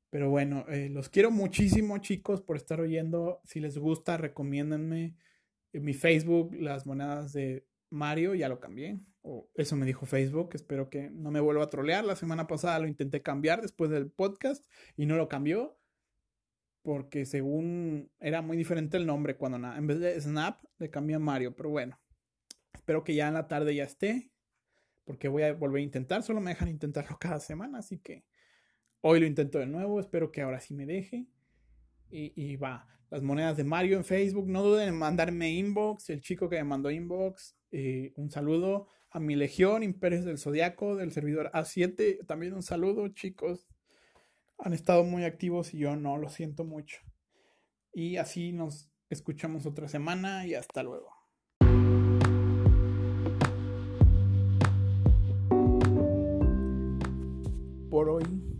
[0.09, 3.41] Pero bueno, eh, los quiero muchísimo, chicos, por estar oyendo.
[3.43, 5.15] Si les gusta, recomiéndenme.
[5.73, 8.99] En mi Facebook, las monedas de Mario, ya lo cambié.
[9.21, 10.51] O eso me dijo Facebook.
[10.53, 12.05] Espero que no me vuelva a trolear.
[12.05, 15.77] La semana pasada lo intenté cambiar después del podcast y no lo cambió.
[16.83, 21.19] Porque según era muy diferente el nombre cuando en vez de Snap le cambié a
[21.19, 21.53] Mario.
[21.53, 21.99] Pero bueno,
[22.73, 24.31] espero que ya en la tarde ya esté.
[25.03, 26.23] Porque voy a volver a intentar.
[26.23, 27.79] Solo me dejan intentarlo cada semana.
[27.79, 28.23] Así que
[29.01, 31.27] Hoy lo intento de nuevo, espero que ahora sí me deje.
[32.09, 36.47] Y, va, las monedas de Mario en Facebook, no duden en mandarme inbox, el chico
[36.49, 41.51] que me mandó inbox, eh, un saludo a mi legión, Imperios del Zodiaco, del servidor
[41.53, 43.67] A7, también un saludo chicos,
[44.57, 47.01] han estado muy activos y yo no, lo siento mucho.
[47.93, 51.11] Y así nos escuchamos otra semana y hasta luego.
[57.89, 58.46] Por hoy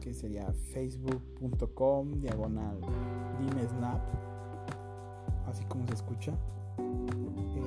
[0.00, 2.78] que sería facebook.com diagonal
[3.40, 4.00] dimesnap,
[5.46, 6.32] así como se escucha.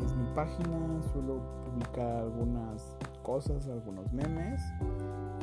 [0.03, 4.61] Es mi página, suelo publicar algunas cosas, algunos memes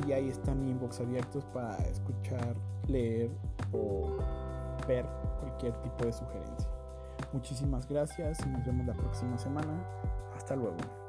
[0.07, 2.55] y ahí están mi inbox abiertos para escuchar,
[2.87, 3.29] leer
[3.73, 4.17] o
[4.87, 5.05] ver
[5.39, 6.69] cualquier tipo de sugerencia.
[7.33, 9.73] Muchísimas gracias y nos vemos la próxima semana.
[10.35, 11.04] Hasta luego.